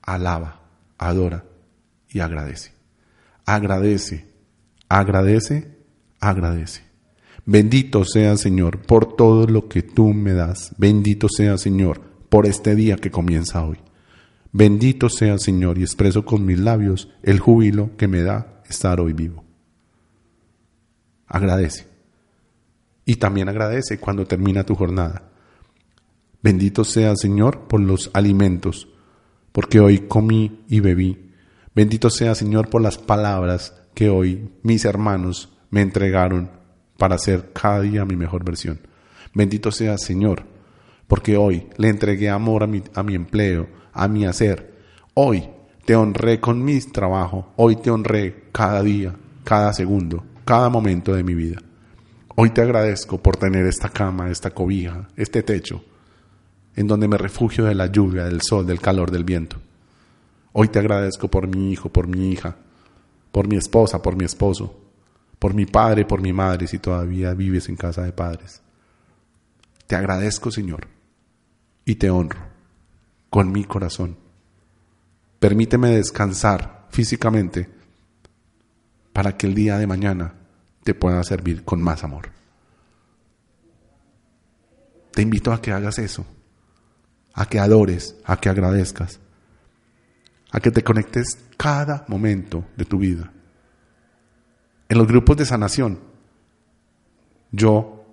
alaba, 0.00 0.62
adora 0.96 1.44
y 2.08 2.20
agradece. 2.20 2.72
Agradece, 3.44 4.26
agradece, 4.88 5.76
agradece. 6.18 6.85
Bendito 7.48 8.04
sea 8.04 8.36
Señor 8.36 8.82
por 8.82 9.14
todo 9.14 9.46
lo 9.46 9.68
que 9.68 9.82
tú 9.82 10.12
me 10.12 10.32
das. 10.32 10.74
Bendito 10.78 11.28
sea 11.28 11.56
Señor 11.56 12.00
por 12.28 12.44
este 12.44 12.74
día 12.74 12.96
que 12.96 13.12
comienza 13.12 13.64
hoy. 13.64 13.78
Bendito 14.50 15.08
sea 15.08 15.38
Señor 15.38 15.78
y 15.78 15.82
expreso 15.82 16.24
con 16.24 16.44
mis 16.44 16.58
labios 16.58 17.08
el 17.22 17.38
júbilo 17.38 17.96
que 17.96 18.08
me 18.08 18.22
da 18.22 18.62
estar 18.68 19.00
hoy 19.00 19.12
vivo. 19.12 19.44
Agradece. 21.28 21.86
Y 23.04 23.14
también 23.14 23.48
agradece 23.48 24.00
cuando 24.00 24.26
termina 24.26 24.64
tu 24.64 24.74
jornada. 24.74 25.30
Bendito 26.42 26.82
sea 26.82 27.14
Señor 27.14 27.68
por 27.68 27.80
los 27.80 28.10
alimentos, 28.12 28.88
porque 29.52 29.78
hoy 29.78 30.00
comí 30.00 30.64
y 30.68 30.80
bebí. 30.80 31.30
Bendito 31.76 32.10
sea 32.10 32.34
Señor 32.34 32.70
por 32.70 32.82
las 32.82 32.98
palabras 32.98 33.72
que 33.94 34.10
hoy 34.10 34.50
mis 34.64 34.84
hermanos 34.84 35.56
me 35.70 35.82
entregaron 35.82 36.55
para 36.96 37.16
hacer 37.16 37.52
cada 37.52 37.80
día 37.80 38.04
mi 38.04 38.16
mejor 38.16 38.44
versión. 38.44 38.80
Bendito 39.34 39.70
sea 39.70 39.98
Señor, 39.98 40.44
porque 41.06 41.36
hoy 41.36 41.68
le 41.76 41.88
entregué 41.88 42.30
amor 42.30 42.62
a 42.62 42.66
mi, 42.66 42.82
a 42.94 43.02
mi 43.02 43.14
empleo, 43.14 43.68
a 43.92 44.08
mi 44.08 44.24
hacer. 44.24 44.74
Hoy 45.14 45.48
te 45.84 45.94
honré 45.94 46.40
con 46.40 46.64
mi 46.64 46.80
trabajo, 46.80 47.52
hoy 47.56 47.76
te 47.76 47.90
honré 47.90 48.44
cada 48.52 48.82
día, 48.82 49.14
cada 49.44 49.72
segundo, 49.72 50.24
cada 50.44 50.68
momento 50.68 51.14
de 51.14 51.22
mi 51.22 51.34
vida. 51.34 51.58
Hoy 52.34 52.50
te 52.50 52.60
agradezco 52.60 53.22
por 53.22 53.36
tener 53.36 53.66
esta 53.66 53.88
cama, 53.88 54.30
esta 54.30 54.50
cobija, 54.50 55.08
este 55.16 55.42
techo, 55.42 55.82
en 56.74 56.86
donde 56.86 57.08
me 57.08 57.16
refugio 57.16 57.64
de 57.64 57.74
la 57.74 57.86
lluvia, 57.86 58.24
del 58.24 58.42
sol, 58.42 58.66
del 58.66 58.80
calor, 58.80 59.10
del 59.10 59.24
viento. 59.24 59.56
Hoy 60.52 60.68
te 60.68 60.78
agradezco 60.78 61.28
por 61.28 61.46
mi 61.46 61.72
hijo, 61.72 61.88
por 61.88 62.08
mi 62.08 62.30
hija, 62.30 62.56
por 63.32 63.48
mi 63.48 63.56
esposa, 63.56 64.02
por 64.02 64.16
mi 64.16 64.24
esposo, 64.24 64.85
por 65.38 65.54
mi 65.54 65.66
padre, 65.66 66.04
por 66.04 66.20
mi 66.20 66.32
madre, 66.32 66.66
si 66.66 66.78
todavía 66.78 67.34
vives 67.34 67.68
en 67.68 67.76
casa 67.76 68.02
de 68.02 68.12
padres. 68.12 68.62
Te 69.86 69.96
agradezco, 69.96 70.50
Señor, 70.50 70.88
y 71.84 71.96
te 71.96 72.10
honro 72.10 72.40
con 73.30 73.52
mi 73.52 73.64
corazón. 73.64 74.16
Permíteme 75.38 75.90
descansar 75.90 76.86
físicamente 76.90 77.68
para 79.12 79.36
que 79.36 79.46
el 79.46 79.54
día 79.54 79.78
de 79.78 79.86
mañana 79.86 80.34
te 80.82 80.94
pueda 80.94 81.22
servir 81.22 81.64
con 81.64 81.82
más 81.82 82.02
amor. 82.02 82.30
Te 85.12 85.22
invito 85.22 85.52
a 85.52 85.60
que 85.60 85.72
hagas 85.72 85.98
eso, 85.98 86.26
a 87.34 87.46
que 87.46 87.58
adores, 87.58 88.16
a 88.24 88.38
que 88.38 88.48
agradezcas, 88.48 89.20
a 90.50 90.60
que 90.60 90.70
te 90.70 90.82
conectes 90.82 91.38
cada 91.56 92.04
momento 92.08 92.64
de 92.76 92.84
tu 92.84 92.98
vida 92.98 93.32
en 94.88 94.98
los 94.98 95.06
grupos 95.06 95.36
de 95.36 95.46
sanación, 95.46 95.98
yo, 97.50 98.04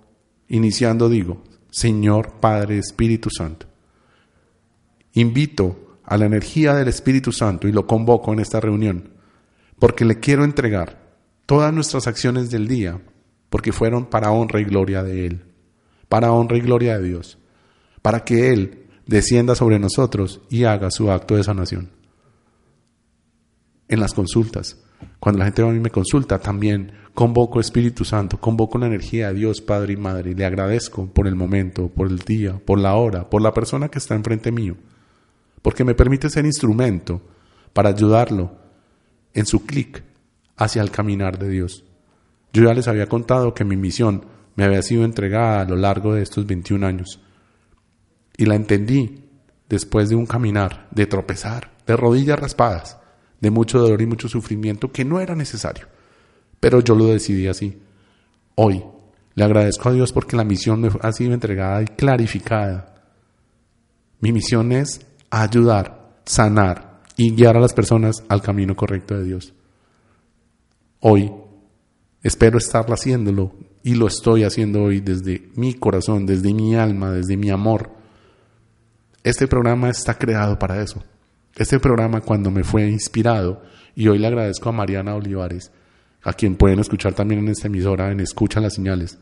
iniciando, 0.48 1.08
digo, 1.08 1.42
Señor 1.70 2.34
Padre 2.40 2.78
Espíritu 2.78 3.30
Santo, 3.30 3.66
invito 5.12 5.98
a 6.04 6.16
la 6.16 6.26
energía 6.26 6.74
del 6.74 6.88
Espíritu 6.88 7.32
Santo 7.32 7.68
y 7.68 7.72
lo 7.72 7.86
convoco 7.86 8.32
en 8.32 8.40
esta 8.40 8.60
reunión, 8.60 9.10
porque 9.78 10.04
le 10.04 10.20
quiero 10.20 10.44
entregar 10.44 11.04
todas 11.46 11.72
nuestras 11.72 12.06
acciones 12.06 12.50
del 12.50 12.68
día, 12.68 13.00
porque 13.50 13.72
fueron 13.72 14.06
para 14.06 14.30
honra 14.30 14.60
y 14.60 14.64
gloria 14.64 15.02
de 15.02 15.26
Él, 15.26 15.44
para 16.08 16.32
honra 16.32 16.56
y 16.56 16.60
gloria 16.60 16.98
de 16.98 17.08
Dios, 17.08 17.38
para 18.02 18.24
que 18.24 18.52
Él 18.52 18.86
descienda 19.06 19.54
sobre 19.54 19.78
nosotros 19.78 20.40
y 20.50 20.64
haga 20.64 20.90
su 20.90 21.10
acto 21.10 21.36
de 21.36 21.44
sanación. 21.44 21.90
En 23.88 24.00
las 24.00 24.14
consultas, 24.14 24.78
cuando 25.24 25.38
la 25.38 25.46
gente 25.46 25.62
a 25.62 25.66
mí 25.68 25.80
me 25.80 25.88
consulta, 25.88 26.38
también 26.38 26.92
convoco 27.14 27.58
Espíritu 27.58 28.04
Santo, 28.04 28.38
convoco 28.38 28.76
la 28.76 28.88
energía 28.88 29.28
de 29.28 29.38
Dios, 29.38 29.62
Padre 29.62 29.94
y 29.94 29.96
Madre, 29.96 30.32
y 30.32 30.34
le 30.34 30.44
agradezco 30.44 31.06
por 31.06 31.26
el 31.26 31.34
momento, 31.34 31.88
por 31.88 32.08
el 32.08 32.18
día, 32.18 32.60
por 32.62 32.78
la 32.78 32.92
hora, 32.96 33.30
por 33.30 33.40
la 33.40 33.54
persona 33.54 33.88
que 33.88 33.96
está 33.96 34.14
enfrente 34.14 34.52
mío, 34.52 34.76
porque 35.62 35.82
me 35.82 35.94
permite 35.94 36.28
ser 36.28 36.44
instrumento 36.44 37.22
para 37.72 37.88
ayudarlo 37.88 38.54
en 39.32 39.46
su 39.46 39.64
clic 39.64 40.04
hacia 40.58 40.82
el 40.82 40.90
caminar 40.90 41.38
de 41.38 41.48
Dios. 41.48 41.84
Yo 42.52 42.64
ya 42.64 42.74
les 42.74 42.86
había 42.86 43.08
contado 43.08 43.54
que 43.54 43.64
mi 43.64 43.78
misión 43.78 44.26
me 44.56 44.64
había 44.64 44.82
sido 44.82 45.06
entregada 45.06 45.62
a 45.62 45.64
lo 45.64 45.76
largo 45.76 46.12
de 46.12 46.22
estos 46.22 46.44
21 46.44 46.86
años, 46.86 47.18
y 48.36 48.44
la 48.44 48.56
entendí 48.56 49.24
después 49.70 50.10
de 50.10 50.16
un 50.16 50.26
caminar, 50.26 50.86
de 50.90 51.06
tropezar, 51.06 51.70
de 51.86 51.96
rodillas 51.96 52.38
raspadas, 52.38 52.98
de 53.44 53.50
mucho 53.50 53.78
dolor 53.78 54.00
y 54.00 54.06
mucho 54.06 54.26
sufrimiento 54.26 54.90
que 54.90 55.04
no 55.04 55.20
era 55.20 55.34
necesario. 55.34 55.86
Pero 56.60 56.80
yo 56.80 56.94
lo 56.94 57.04
decidí 57.08 57.46
así. 57.46 57.78
Hoy 58.54 58.82
le 59.34 59.44
agradezco 59.44 59.90
a 59.90 59.92
Dios 59.92 60.12
porque 60.12 60.34
la 60.34 60.44
misión 60.44 60.80
me 60.80 60.88
ha 61.02 61.12
sido 61.12 61.34
entregada 61.34 61.82
y 61.82 61.84
clarificada. 61.88 63.04
Mi 64.20 64.32
misión 64.32 64.72
es 64.72 65.02
ayudar, 65.28 66.20
sanar 66.24 67.02
y 67.18 67.34
guiar 67.34 67.58
a 67.58 67.60
las 67.60 67.74
personas 67.74 68.24
al 68.28 68.40
camino 68.40 68.74
correcto 68.74 69.14
de 69.14 69.24
Dios. 69.24 69.52
Hoy 71.00 71.30
espero 72.22 72.56
estar 72.56 72.86
haciéndolo 72.86 73.52
y 73.82 73.94
lo 73.94 74.06
estoy 74.06 74.44
haciendo 74.44 74.84
hoy 74.84 75.00
desde 75.00 75.50
mi 75.54 75.74
corazón, 75.74 76.24
desde 76.24 76.54
mi 76.54 76.74
alma, 76.76 77.10
desde 77.10 77.36
mi 77.36 77.50
amor. 77.50 77.90
Este 79.22 79.46
programa 79.46 79.90
está 79.90 80.14
creado 80.14 80.58
para 80.58 80.80
eso 80.80 81.04
este 81.56 81.78
programa 81.78 82.20
cuando 82.20 82.50
me 82.50 82.64
fue 82.64 82.88
inspirado, 82.88 83.62
y 83.94 84.08
hoy 84.08 84.18
le 84.18 84.26
agradezco 84.26 84.68
a 84.68 84.72
Mariana 84.72 85.14
Olivares, 85.14 85.70
a 86.22 86.32
quien 86.32 86.56
pueden 86.56 86.80
escuchar 86.80 87.14
también 87.14 87.40
en 87.40 87.48
esta 87.48 87.68
emisora, 87.68 88.10
en 88.10 88.20
Escucha 88.20 88.60
las 88.60 88.74
Señales. 88.74 89.18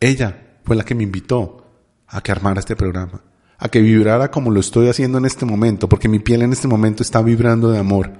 Ella 0.00 0.58
fue 0.64 0.76
la 0.76 0.84
que 0.84 0.94
me 0.94 1.02
invitó 1.02 1.66
a 2.06 2.22
que 2.22 2.32
armara 2.32 2.60
este 2.60 2.76
programa, 2.76 3.20
a 3.58 3.68
que 3.68 3.80
vibrara 3.80 4.30
como 4.30 4.50
lo 4.50 4.60
estoy 4.60 4.88
haciendo 4.88 5.18
en 5.18 5.26
este 5.26 5.44
momento, 5.44 5.88
porque 5.88 6.08
mi 6.08 6.20
piel 6.20 6.42
en 6.42 6.52
este 6.52 6.68
momento 6.68 7.02
está 7.02 7.20
vibrando 7.20 7.70
de 7.70 7.78
amor 7.78 8.12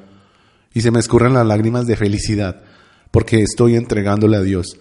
y 0.75 0.81
se 0.81 0.91
me 0.91 0.99
escurren 0.99 1.35
las 1.35 1.47
lágrimas 1.47 1.87
de 1.87 1.97
felicidad, 1.97 2.63
porque 3.11 3.41
estoy 3.43 3.77
entregándole 3.77 4.37
a 4.37 4.43
Dios 4.43 4.79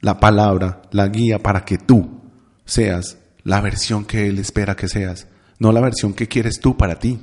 la 0.00 0.20
palabra, 0.20 0.82
la 0.90 1.08
guía 1.08 1.38
para 1.38 1.64
que 1.64 1.78
tú 1.78 2.20
seas 2.64 3.18
la 3.42 3.60
versión 3.60 4.04
que 4.04 4.26
Él 4.26 4.38
espera 4.38 4.76
que 4.76 4.88
seas 4.88 5.26
no 5.62 5.70
la 5.70 5.80
versión 5.80 6.12
que 6.12 6.26
quieres 6.26 6.58
tú 6.58 6.76
para 6.76 6.98
ti, 6.98 7.20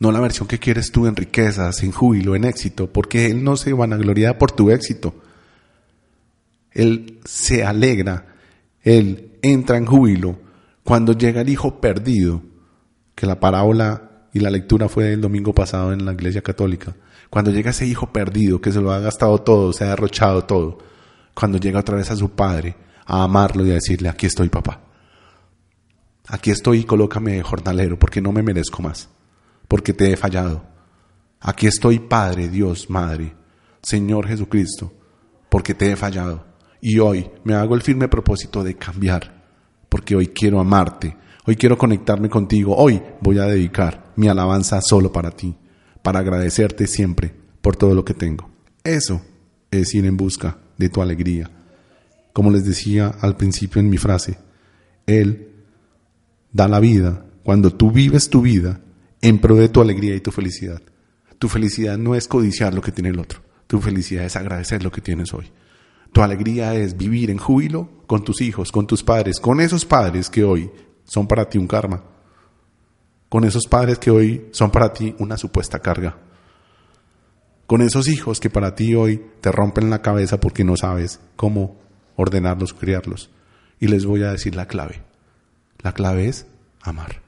no 0.00 0.10
la 0.10 0.18
versión 0.18 0.48
que 0.48 0.58
quieres 0.58 0.90
tú 0.90 1.06
en 1.06 1.14
riquezas, 1.14 1.84
en 1.84 1.92
júbilo, 1.92 2.34
en 2.34 2.44
éxito, 2.44 2.92
porque 2.92 3.26
Él 3.26 3.44
no 3.44 3.56
se 3.56 3.72
vanagloria 3.72 4.38
por 4.38 4.50
tu 4.50 4.72
éxito. 4.72 5.14
Él 6.72 7.20
se 7.24 7.64
alegra, 7.64 8.26
Él 8.82 9.38
entra 9.40 9.76
en 9.76 9.86
júbilo 9.86 10.40
cuando 10.82 11.12
llega 11.12 11.42
el 11.42 11.48
hijo 11.48 11.80
perdido, 11.80 12.42
que 13.14 13.26
la 13.26 13.38
parábola 13.38 14.26
y 14.32 14.40
la 14.40 14.50
lectura 14.50 14.88
fue 14.88 15.12
el 15.12 15.20
domingo 15.20 15.54
pasado 15.54 15.92
en 15.92 16.04
la 16.04 16.12
iglesia 16.12 16.42
católica, 16.42 16.96
cuando 17.30 17.52
llega 17.52 17.70
ese 17.70 17.86
hijo 17.86 18.12
perdido 18.12 18.60
que 18.60 18.72
se 18.72 18.80
lo 18.80 18.90
ha 18.90 18.98
gastado 18.98 19.42
todo, 19.42 19.72
se 19.72 19.84
ha 19.84 19.90
derrochado 19.90 20.42
todo, 20.42 20.78
cuando 21.34 21.58
llega 21.58 21.78
otra 21.78 21.96
vez 21.96 22.10
a 22.10 22.16
su 22.16 22.30
padre 22.30 22.74
a 23.06 23.22
amarlo 23.22 23.64
y 23.64 23.70
a 23.70 23.74
decirle, 23.74 24.08
aquí 24.08 24.26
estoy 24.26 24.48
papá 24.48 24.89
aquí 26.30 26.50
estoy 26.50 26.80
y 26.80 26.84
colócame 26.84 27.32
de 27.32 27.42
jornalero 27.42 27.98
porque 27.98 28.22
no 28.22 28.32
me 28.32 28.42
merezco 28.42 28.82
más, 28.82 29.08
porque 29.68 29.92
te 29.92 30.12
he 30.12 30.16
fallado. 30.16 30.64
Aquí 31.40 31.66
estoy, 31.66 31.98
Padre, 31.98 32.48
Dios, 32.48 32.88
Madre, 32.88 33.34
Señor 33.82 34.26
Jesucristo, 34.26 34.92
porque 35.48 35.74
te 35.74 35.90
he 35.90 35.96
fallado. 35.96 36.46
Y 36.80 36.98
hoy 36.98 37.30
me 37.44 37.54
hago 37.54 37.74
el 37.74 37.82
firme 37.82 38.08
propósito 38.08 38.62
de 38.62 38.76
cambiar, 38.76 39.44
porque 39.88 40.14
hoy 40.14 40.28
quiero 40.28 40.60
amarte, 40.60 41.16
hoy 41.46 41.56
quiero 41.56 41.76
conectarme 41.76 42.28
contigo, 42.28 42.76
hoy 42.76 43.02
voy 43.20 43.38
a 43.38 43.44
dedicar 43.44 44.12
mi 44.16 44.28
alabanza 44.28 44.80
solo 44.80 45.12
para 45.12 45.30
ti, 45.30 45.54
para 46.02 46.20
agradecerte 46.20 46.86
siempre 46.86 47.34
por 47.60 47.76
todo 47.76 47.94
lo 47.94 48.04
que 48.04 48.14
tengo. 48.14 48.50
Eso 48.84 49.20
es 49.70 49.94
ir 49.94 50.06
en 50.06 50.16
busca 50.16 50.58
de 50.78 50.88
tu 50.88 51.02
alegría. 51.02 51.50
Como 52.32 52.50
les 52.50 52.64
decía 52.64 53.08
al 53.20 53.36
principio 53.36 53.80
en 53.80 53.90
mi 53.90 53.98
frase, 53.98 54.38
Él 55.06 55.49
da 56.52 56.68
la 56.68 56.80
vida 56.80 57.24
cuando 57.42 57.70
tú 57.72 57.90
vives 57.90 58.30
tu 58.30 58.42
vida 58.42 58.80
en 59.20 59.38
pro 59.38 59.56
de 59.56 59.68
tu 59.68 59.80
alegría 59.80 60.14
y 60.14 60.20
tu 60.20 60.30
felicidad. 60.30 60.80
Tu 61.38 61.48
felicidad 61.48 61.98
no 61.98 62.14
es 62.14 62.28
codiciar 62.28 62.74
lo 62.74 62.82
que 62.82 62.92
tiene 62.92 63.10
el 63.10 63.18
otro. 63.18 63.40
Tu 63.66 63.80
felicidad 63.80 64.24
es 64.24 64.36
agradecer 64.36 64.82
lo 64.82 64.90
que 64.90 65.00
tienes 65.00 65.32
hoy. 65.32 65.50
Tu 66.12 66.22
alegría 66.22 66.74
es 66.74 66.96
vivir 66.96 67.30
en 67.30 67.38
júbilo 67.38 67.88
con 68.06 68.24
tus 68.24 68.40
hijos, 68.40 68.72
con 68.72 68.86
tus 68.86 69.02
padres, 69.02 69.38
con 69.38 69.60
esos 69.60 69.84
padres 69.84 70.28
que 70.28 70.44
hoy 70.44 70.70
son 71.04 71.26
para 71.26 71.48
ti 71.48 71.58
un 71.58 71.68
karma. 71.68 72.04
Con 73.28 73.44
esos 73.44 73.66
padres 73.68 73.98
que 73.98 74.10
hoy 74.10 74.48
son 74.50 74.70
para 74.70 74.92
ti 74.92 75.14
una 75.18 75.36
supuesta 75.36 75.78
carga. 75.78 76.18
Con 77.66 77.80
esos 77.80 78.08
hijos 78.08 78.40
que 78.40 78.50
para 78.50 78.74
ti 78.74 78.94
hoy 78.96 79.24
te 79.40 79.52
rompen 79.52 79.88
la 79.88 80.02
cabeza 80.02 80.40
porque 80.40 80.64
no 80.64 80.76
sabes 80.76 81.20
cómo 81.36 81.78
ordenarlos, 82.16 82.74
criarlos. 82.74 83.30
Y 83.78 83.86
les 83.86 84.04
voy 84.04 84.24
a 84.24 84.32
decir 84.32 84.56
la 84.56 84.66
clave. 84.66 85.09
La 85.82 85.92
clave 85.92 86.28
es 86.28 86.46
amar. 86.82 87.20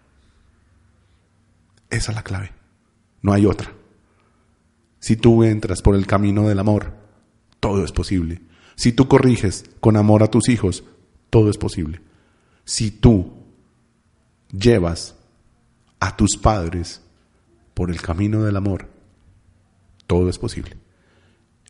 Esa 1.90 2.12
es 2.12 2.16
la 2.16 2.22
clave. 2.22 2.52
No 3.22 3.32
hay 3.32 3.46
otra. 3.46 3.72
Si 4.98 5.16
tú 5.16 5.44
entras 5.44 5.82
por 5.82 5.94
el 5.94 6.06
camino 6.06 6.48
del 6.48 6.58
amor, 6.58 6.94
todo 7.60 7.84
es 7.84 7.92
posible. 7.92 8.40
Si 8.76 8.92
tú 8.92 9.08
corriges 9.08 9.64
con 9.80 9.96
amor 9.96 10.22
a 10.22 10.30
tus 10.30 10.48
hijos, 10.48 10.84
todo 11.30 11.50
es 11.50 11.58
posible. 11.58 12.00
Si 12.64 12.90
tú 12.90 13.32
llevas 14.50 15.16
a 16.00 16.16
tus 16.16 16.36
padres 16.36 17.00
por 17.74 17.90
el 17.90 18.00
camino 18.00 18.42
del 18.42 18.56
amor, 18.56 18.88
todo 20.06 20.28
es 20.28 20.38
posible. 20.38 20.76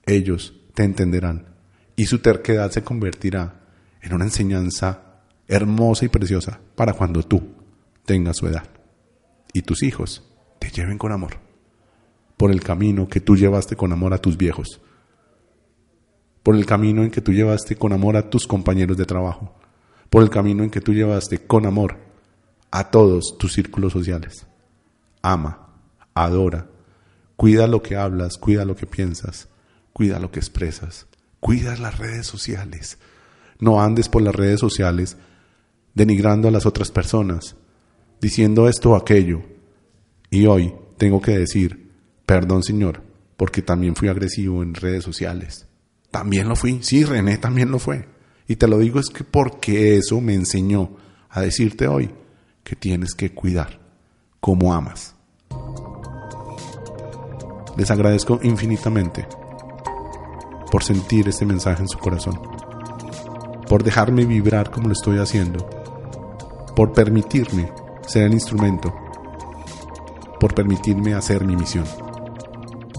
Ellos 0.04 0.54
te 0.74 0.84
entenderán 0.84 1.46
y 1.96 2.06
su 2.06 2.18
terquedad 2.18 2.70
se 2.70 2.82
convertirá 2.82 3.60
en 4.00 4.14
una 4.14 4.24
enseñanza 4.24 5.11
hermosa 5.52 6.06
y 6.06 6.08
preciosa 6.08 6.58
para 6.74 6.94
cuando 6.94 7.22
tú 7.22 7.42
tengas 8.06 8.38
su 8.38 8.46
edad 8.46 8.68
y 9.52 9.60
tus 9.60 9.82
hijos 9.82 10.24
te 10.58 10.70
lleven 10.70 10.96
con 10.96 11.12
amor 11.12 11.36
por 12.38 12.50
el 12.50 12.62
camino 12.62 13.06
que 13.06 13.20
tú 13.20 13.36
llevaste 13.36 13.76
con 13.76 13.92
amor 13.92 14.14
a 14.14 14.18
tus 14.18 14.36
viejos, 14.36 14.80
por 16.42 16.56
el 16.56 16.64
camino 16.64 17.02
en 17.02 17.10
que 17.10 17.20
tú 17.20 17.32
llevaste 17.32 17.76
con 17.76 17.92
amor 17.92 18.16
a 18.16 18.30
tus 18.30 18.46
compañeros 18.46 18.96
de 18.96 19.04
trabajo, 19.04 19.54
por 20.08 20.22
el 20.22 20.30
camino 20.30 20.64
en 20.64 20.70
que 20.70 20.80
tú 20.80 20.94
llevaste 20.94 21.46
con 21.46 21.66
amor 21.66 21.98
a 22.70 22.90
todos 22.90 23.36
tus 23.38 23.52
círculos 23.52 23.92
sociales. 23.92 24.46
Ama, 25.20 25.68
adora, 26.14 26.66
cuida 27.36 27.66
lo 27.66 27.82
que 27.82 27.94
hablas, 27.94 28.38
cuida 28.38 28.64
lo 28.64 28.74
que 28.74 28.86
piensas, 28.86 29.48
cuida 29.92 30.18
lo 30.18 30.32
que 30.32 30.40
expresas, 30.40 31.06
cuida 31.40 31.76
las 31.76 31.98
redes 31.98 32.26
sociales. 32.26 32.98
No 33.60 33.82
andes 33.82 34.08
por 34.08 34.22
las 34.22 34.34
redes 34.34 34.58
sociales 34.58 35.16
denigrando 35.94 36.48
a 36.48 36.50
las 36.50 36.66
otras 36.66 36.90
personas, 36.90 37.56
diciendo 38.20 38.68
esto 38.68 38.90
o 38.90 38.96
aquello. 38.96 39.42
Y 40.30 40.46
hoy 40.46 40.74
tengo 40.96 41.20
que 41.20 41.38
decir, 41.38 41.90
perdón 42.24 42.62
Señor, 42.62 43.02
porque 43.36 43.62
también 43.62 43.94
fui 43.94 44.08
agresivo 44.08 44.62
en 44.62 44.74
redes 44.74 45.04
sociales. 45.04 45.66
También 46.10 46.48
lo 46.48 46.56
fui, 46.56 46.78
sí, 46.82 47.04
René 47.04 47.38
también 47.38 47.70
lo 47.70 47.78
fue. 47.78 48.06
Y 48.46 48.56
te 48.56 48.68
lo 48.68 48.78
digo 48.78 49.00
es 49.00 49.08
que 49.08 49.24
porque 49.24 49.96
eso 49.96 50.20
me 50.20 50.34
enseñó 50.34 50.96
a 51.30 51.40
decirte 51.40 51.86
hoy 51.86 52.10
que 52.62 52.76
tienes 52.76 53.14
que 53.14 53.32
cuidar 53.32 53.80
como 54.40 54.74
amas. 54.74 55.14
Les 57.76 57.90
agradezco 57.90 58.38
infinitamente 58.42 59.26
por 60.70 60.82
sentir 60.82 61.28
este 61.28 61.46
mensaje 61.46 61.82
en 61.82 61.88
su 61.88 61.98
corazón, 61.98 62.40
por 63.68 63.82
dejarme 63.82 64.24
vibrar 64.26 64.70
como 64.70 64.88
lo 64.88 64.92
estoy 64.92 65.18
haciendo 65.18 65.81
por 66.74 66.92
permitirme 66.92 67.70
ser 68.06 68.24
el 68.24 68.34
instrumento, 68.34 68.92
por 70.40 70.54
permitirme 70.54 71.14
hacer 71.14 71.44
mi 71.44 71.56
misión. 71.56 71.84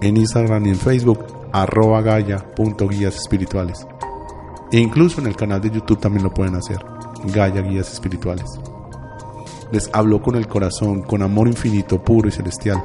en 0.00 0.16
Instagram 0.16 0.66
y 0.66 0.70
en 0.70 0.76
Facebook 0.76 1.26
arroba 1.52 2.00
gaya.guías 2.02 3.16
espirituales. 3.16 3.86
E 4.72 4.78
incluso 4.78 5.20
en 5.20 5.26
el 5.26 5.36
canal 5.36 5.60
de 5.60 5.70
YouTube 5.70 6.00
también 6.00 6.24
lo 6.24 6.32
pueden 6.32 6.54
hacer, 6.54 6.82
Gaya 7.24 7.60
Guías 7.60 7.92
Espirituales. 7.92 8.58
Les 9.70 9.90
hablo 9.92 10.22
con 10.22 10.36
el 10.36 10.48
corazón, 10.48 11.02
con 11.02 11.22
amor 11.22 11.48
infinito, 11.48 12.02
puro 12.02 12.28
y 12.28 12.32
celestial. 12.32 12.82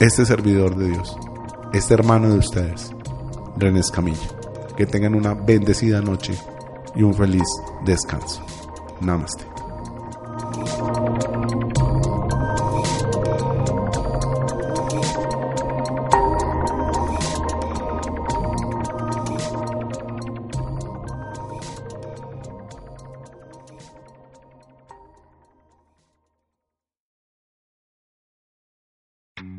Este 0.00 0.26
servidor 0.26 0.76
de 0.76 0.88
Dios, 0.88 1.16
este 1.72 1.94
hermano 1.94 2.28
de 2.28 2.38
ustedes, 2.38 2.92
René 3.56 3.80
Camilla. 3.92 4.28
Que 4.76 4.86
tengan 4.86 5.14
una 5.14 5.34
bendecida 5.34 6.00
noche 6.00 6.34
y 6.96 7.02
un 7.02 7.14
feliz 7.14 7.46
descanso. 7.84 8.44
Namaste. 9.00 9.53